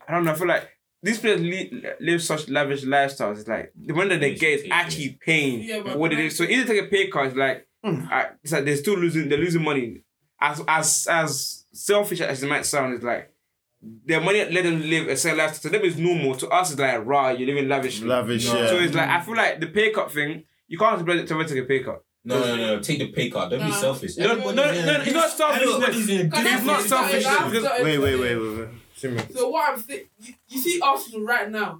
[0.07, 0.31] I don't know.
[0.31, 0.67] I feel like
[1.03, 3.39] these players li- live such lavish lifestyles.
[3.39, 6.19] It's like the money that they get is actually paying Yeah, but- for what it
[6.19, 6.37] is.
[6.37, 8.01] So either take a pay cut, it's like hmm.
[8.09, 9.27] I, it's like they're still losing.
[9.29, 10.03] They're losing money.
[10.39, 13.31] As as as selfish as it might sound, it's like
[14.05, 15.71] their money let them live a certain lifestyle.
[15.71, 16.35] To them, it's normal.
[16.35, 17.29] To us, it's like raw.
[17.29, 18.07] You're living lavishly.
[18.07, 18.59] lavish, No.
[18.61, 18.67] yeah.
[18.67, 20.43] So it's like I feel like the pay cut thing.
[20.67, 22.03] You can't expect it to take a pay cut.
[22.23, 23.49] No, no, no, take the pay cut.
[23.49, 24.15] Don't be selfish.
[24.17, 25.73] No, no, no, in- no, it's not selfishness.
[25.73, 27.37] everybody's in a Can I It's not finish that?
[27.39, 28.67] selfish, because- Wait, wait, wait, wait,
[29.09, 29.33] wait.
[29.33, 31.79] So what I'm saying, you, you see Arsenal right now.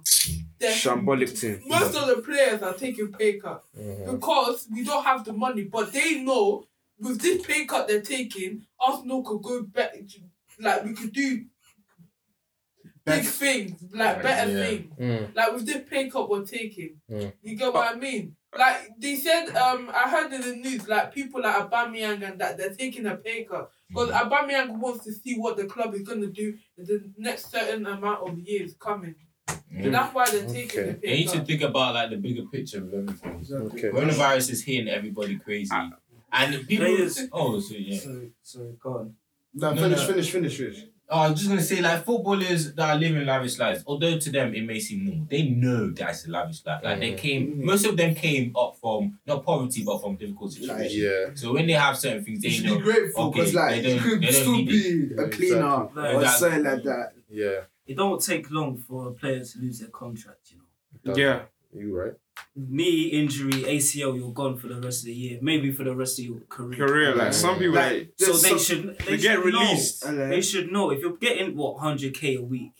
[0.58, 1.60] they're- Shambolic team.
[1.66, 5.92] Most of the players are taking pay cut because we don't have the money, but
[5.92, 6.66] they know
[6.98, 9.92] with this pay cut they're taking, Arsenal could go back.
[9.92, 10.20] To
[10.60, 11.44] like we could do
[13.04, 14.66] big things, like better Yeah.
[14.66, 14.92] things.
[14.98, 15.34] Mm.
[15.34, 17.32] Like with this pay cut we're taking, Mm.
[17.42, 18.36] you get what I mean?
[18.56, 22.58] Like they said, um, I heard in the news, like people like Aubameyang and that
[22.58, 26.26] they're taking a pay cut because Aubameyang wants to see what the club is gonna
[26.26, 29.14] do in the next certain amount of years coming.
[29.48, 29.90] So Mm.
[29.92, 30.82] that's why they're taking Okay.
[30.82, 33.44] the You pay need to think about like the bigger picture of everything.
[33.52, 33.88] Okay.
[33.90, 36.86] Coronavirus is hitting everybody crazy, and people.
[36.86, 37.98] Players- Oh, so yeah.
[37.98, 39.16] So, so go on.
[39.54, 40.06] No, No, finish, no.
[40.06, 40.84] finish, finish, finish.
[41.14, 44.30] Oh, I was just gonna say, like footballers that are living lavish lives, although to
[44.30, 46.82] them it may seem normal, they know that's a lavish life.
[46.82, 47.66] Like they came, mm-hmm.
[47.66, 50.96] most of them came up from not poverty, but from difficult situations.
[50.96, 51.26] Yeah.
[51.34, 52.76] So when they have certain things, You they should know.
[52.78, 55.84] be grateful okay, because, like, they you don't- could they still need be a cleaner
[55.84, 56.02] Exactly.
[56.02, 56.26] or Exactly.
[56.38, 57.12] something like that.
[57.30, 57.60] Yeah.
[57.86, 60.58] It don't take long for a player to lose their contract, you
[61.04, 61.14] know.
[61.14, 61.42] Yeah.
[61.74, 62.12] You right?
[62.54, 66.18] Knee injury, ACL, you're gone for the rest of the year, maybe for the rest
[66.18, 66.86] of your career.
[66.86, 70.04] Career, like some people, like, Like, So they some- should they, they get should released.
[70.06, 70.28] Know.
[70.28, 72.72] They should know if you're getting what 100k a week.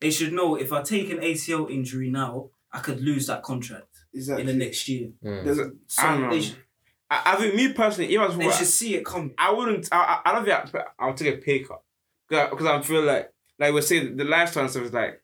[0.00, 3.84] They should know if I take an ACL injury now, I could lose that contract.
[4.14, 4.40] Exactly.
[4.40, 5.10] in the next year.
[5.22, 5.44] Mm.
[5.44, 6.40] There's I don't some, know.
[6.40, 6.56] Should,
[7.10, 9.34] I, I think me personally, if I was they football, should see it coming.
[9.36, 9.88] I wouldn't.
[9.92, 11.82] I, I I don't think I, I'll take a pay cut
[12.28, 15.20] because I feel like like we're saying the lifestyle and stuff is like,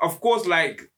[0.00, 0.90] of course, like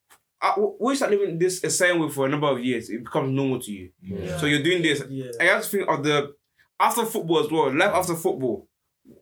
[0.42, 2.88] I, we start living this the same way for a number of years.
[2.88, 3.90] It becomes normal to you.
[4.02, 4.38] Yeah.
[4.38, 5.02] So you're doing this.
[5.08, 5.30] Yeah.
[5.40, 6.34] I have to think of the
[6.78, 7.74] after football as well.
[7.74, 8.66] Life after football,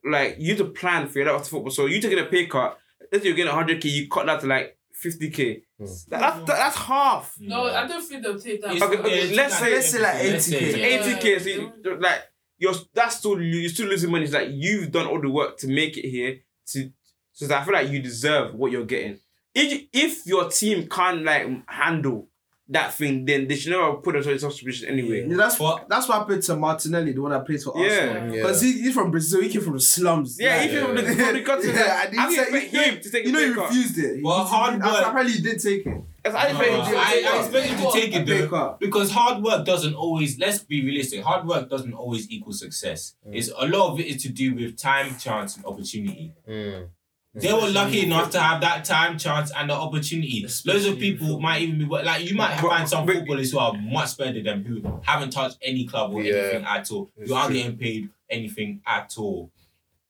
[0.04, 1.70] like you have to plan for your life after football.
[1.72, 2.78] So you taking a pay cut.
[3.10, 5.62] Let's say you're getting 100k, you cut that to like 50k.
[5.78, 5.84] Hmm.
[6.08, 7.34] That, that, that's half.
[7.40, 8.80] No, I don't think they'll take that.
[8.80, 10.78] Okay, okay, let's say- let's say like let's say, 80K.
[10.78, 11.18] yeah.
[11.20, 11.40] 80k.
[11.40, 12.20] So you, like
[12.58, 14.24] you're that's still you're still losing money.
[14.24, 16.38] It's like you've done all the work to make it here.
[16.68, 16.90] To
[17.32, 19.18] so that I feel like you deserve what you're getting.
[19.54, 22.28] If if your team can't like handle
[22.70, 25.26] that thing, then they should never put us in such a position anyway.
[25.26, 27.88] Yeah, that's what that's what happened to Martinelli, the one that plays for Yeah.
[27.90, 28.34] Arsenal.
[28.36, 28.42] Yeah.
[28.42, 30.36] Because he, he's from Brazil, he came from the slums.
[30.38, 31.14] Yeah, Like, if you from the Yeah.
[31.14, 33.38] from the country, Yeah, I and he said- expect he- him to take You know,
[33.38, 33.68] pay he cut.
[33.70, 34.22] refused it.
[34.22, 36.02] Well, He- hard he- work- Apparently, he did take it.
[36.24, 38.26] That's- I No, expect him to I, take I a expect him to take it
[38.26, 38.48] pay though.
[38.48, 38.80] cut.
[38.80, 43.14] Because hard work doesn't always, let's be realistic, hard work doesn't always equal success.
[43.32, 46.34] It's a lot of it is to do with time, chance, and opportunity.
[46.46, 46.88] Mm.
[47.34, 50.46] They were lucky enough to have that time, chance, and the opportunity.
[50.64, 54.16] Loads of people might even be like you might find some footballers who are much
[54.16, 56.34] better than who haven't touched any club or Yeah.
[56.34, 57.10] anything at all.
[57.24, 59.50] You aren't getting paid anything at all.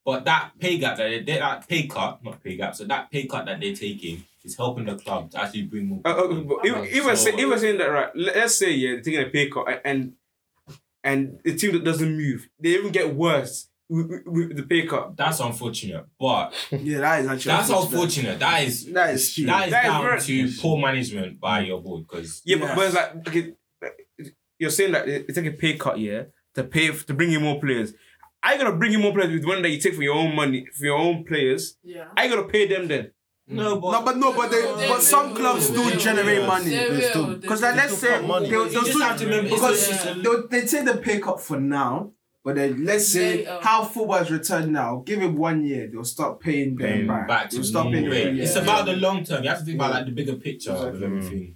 [0.04, 3.26] But that pay gap that they, that pay cut, not pay gap, so that pay
[3.26, 6.00] cut that they're taking is helping the club to actually bring more.
[6.04, 9.20] Uh, uh, but I say, if saying that right, let- let's say yeah, they're taking
[9.20, 10.14] a pay cut and
[11.04, 14.86] and the team that doesn't move, they even get worse with, with- with the pay
[14.86, 15.16] cut.
[15.16, 18.38] That's unfortunate, but Yeah, that is actually that's unfortunate.
[18.38, 19.46] That is That is cheap.
[19.46, 20.20] that is That is down very-
[20.50, 22.66] to poor management by your board because Yeah, Yeah.
[22.66, 23.52] But, but it's like okay,
[24.58, 26.24] you're saying that they they take a pay cut, yeah,
[26.54, 27.94] to pay to bring in more players.
[28.42, 30.66] I gonna bring in more players with money that you take for your own money
[30.76, 31.76] for your own players.
[31.82, 32.06] Yeah.
[32.16, 33.10] I gotta pay them then.
[33.48, 36.40] no, but No, but no, but they, They but some will, clubs do will, generate
[36.40, 36.46] yeah.
[36.46, 36.70] money.
[36.70, 38.50] They They still- will, they Because like, let's say got money.
[38.50, 41.18] they'll, they'll just do- have to remember because it's a- they'll, they take the pay
[41.18, 42.12] cut for now,
[42.48, 43.58] but then let's say Later.
[43.60, 45.02] how football has returned now.
[45.04, 47.28] Give it one year, they'll start paying them back.
[47.28, 48.36] back to they'll start paying them.
[48.36, 48.42] Yeah.
[48.42, 49.42] It's about the long term.
[49.42, 51.40] You have to think about like the bigger picture of everything.
[51.42, 51.54] Mm.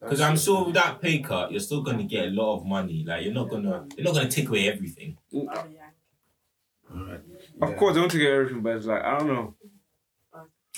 [0.00, 3.04] Because I'm sure with that pay cut, you're still gonna get a lot of money.
[3.06, 5.18] Like you're not gonna, you're not gonna take away everything.
[5.34, 7.18] Oh, yeah.
[7.60, 9.54] Of course, they want to get everything, but it's like I don't know.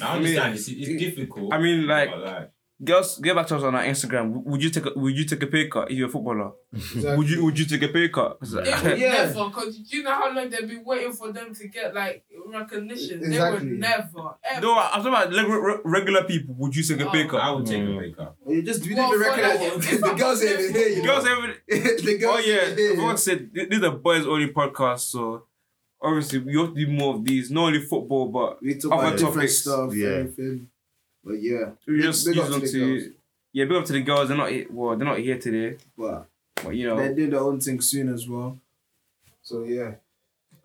[0.01, 1.55] I understand it's, it's difficult.
[1.55, 2.51] I mean, like but, like
[2.85, 4.43] girls, get back to us on our Instagram.
[4.45, 6.53] Would you take a, Would you take a pay cut if you're a footballer?
[7.17, 8.39] Would you Would you take a pay cut?
[8.41, 9.25] 'Cause, It Yeah.
[9.33, 13.21] never, because you know how long they've been waiting for them to get like recognition.
[13.31, 14.61] They would never, ever.
[14.61, 16.55] No, I'm talking about like, re- regular people.
[16.59, 17.29] Would you take a pay Oh.
[17.29, 17.41] cut?
[17.41, 18.35] I would take a pay cut.
[18.47, 20.89] You just we Well, didn't even recognize the girls ain't even here.
[20.89, 21.33] You Girls, know?
[21.39, 22.93] every, the girls oh yeah, ain't here.
[22.93, 25.45] I forgot to this is a boys only podcast, so
[26.03, 27.51] obviously we have to do more of these.
[27.51, 29.59] Not only football, but We talk Other about different topics.
[29.59, 30.09] stuff, Yeah.
[30.09, 30.69] everything.
[31.27, 32.79] But yeah, we Big- just big use up them to to.
[33.01, 33.15] girls.
[33.53, 34.29] Yeah, big up to the girls.
[34.29, 34.97] They're not he- well.
[34.97, 36.27] They're not here today, but
[36.63, 36.97] but you know.
[36.97, 38.59] they're doing their own thing soon as well.
[39.43, 39.95] So yeah.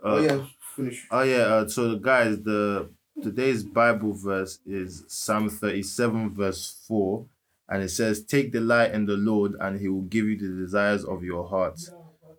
[0.03, 0.45] oh Uh, yeah,
[0.75, 1.07] finish.
[1.09, 2.89] Oh yeah, uh, so the guys, the
[3.23, 7.25] today's Bible verse is Psalm thirty-seven, verse four,
[7.67, 11.03] and it says, "Take delight in the Lord, and He will give you the desires
[11.05, 11.79] of your heart."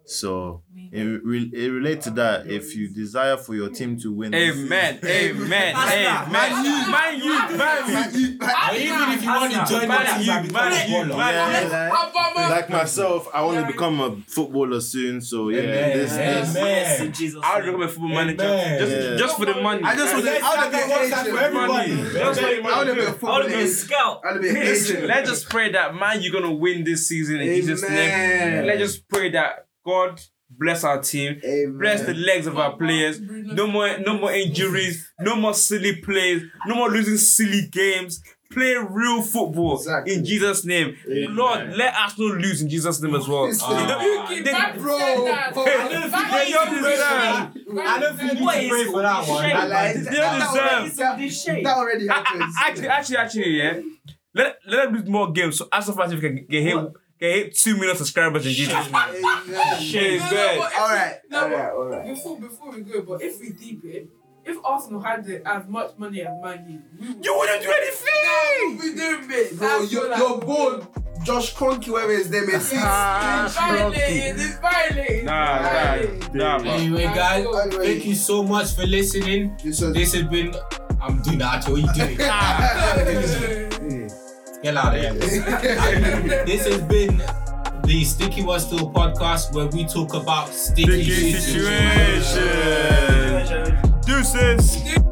[0.05, 2.47] So it, re- it relates to that.
[2.51, 5.73] If you desire for your team to win, Amen, amen, amen.
[5.75, 8.29] not- Man, you, man, you, man, you.
[8.93, 12.51] Even if you want to join the team, you, become man, a you, baller.
[12.51, 15.21] like, myself, I want to become a footballer soon.
[15.21, 17.73] So yeah, Amen, this, this Yes, in Jesus' I would name.
[17.75, 18.37] become a football manager
[18.79, 19.17] just, Yeah.
[19.17, 19.83] just for the money.
[19.85, 20.31] I just want to.
[20.33, 21.37] Let's I have want to that be one an time agent.
[21.37, 21.95] for everybody.
[21.95, 22.03] Money.
[22.13, 23.07] Let's Just I want to be a money.
[23.07, 24.21] I football want to be a scout.
[24.25, 25.09] I want be an Listen, agent.
[25.09, 27.93] let's just pray that man, you're gonna win this season in Jesus' name.
[27.93, 28.67] Amen.
[28.67, 30.20] Let's just pray that God
[30.51, 31.78] bless our team, Amen.
[31.78, 33.20] bless the legs of our players.
[33.20, 38.22] No more, no more injuries, no more silly plays, no more losing silly games.
[38.51, 40.12] Play real football Exactly.
[40.12, 40.95] in Jesus' name.
[41.11, 41.35] Amen.
[41.35, 43.45] Lord, let us not lose in Jesus' name as well.
[43.49, 43.70] Listen.
[43.70, 44.72] You know, Ah.
[44.76, 45.55] Bro, that.
[45.55, 47.55] bro, Back I don't think said they that.
[47.55, 48.61] deserve I don't think said you that.
[48.61, 49.43] can pray for that one.
[49.49, 49.57] Shame.
[49.57, 50.12] I like They that.
[50.12, 50.99] don't deserve.
[51.09, 51.64] already- This shade.
[51.64, 52.55] That already A- a- happens.
[52.62, 53.80] Actually, actually, actually, yeah.
[54.35, 56.76] Let let them lose more games so as of as if we can get hit,
[57.23, 58.95] get hit two million subscribers in Jesus' name.
[58.95, 59.81] Amen.
[59.81, 60.59] Shit, No, no, bad.
[60.59, 62.07] but if All we- right, no, all but right, all right.
[62.14, 64.09] Before before we go, but if we deep it,
[64.45, 67.25] if Arsenal had the, as much money as Man U, we would.
[67.25, 68.79] You wouldn't do anything.
[68.79, 69.57] we doing bit.
[69.59, 70.87] Bro, you're, you're bored.
[71.23, 72.73] Josh Kroenke, whatever his name is.
[72.75, 74.35] Ah, It's violating.
[74.45, 75.25] It's violating.
[75.27, 76.37] Nah, nah, Violating.
[76.37, 76.70] nah, bro.
[76.73, 77.87] Anyway, guys, Anyway.
[77.87, 79.57] thank you so much for listening.
[79.62, 80.53] This was- This has been.
[81.01, 81.64] I'm doing that.
[81.68, 83.59] What are you doing?
[84.63, 85.13] Get out of here.
[86.47, 87.21] this has been
[87.83, 92.27] the Sticky Was Still podcast where we talk about sticky, Sticky situations.
[92.27, 94.01] situation.
[94.07, 95.12] Deuces.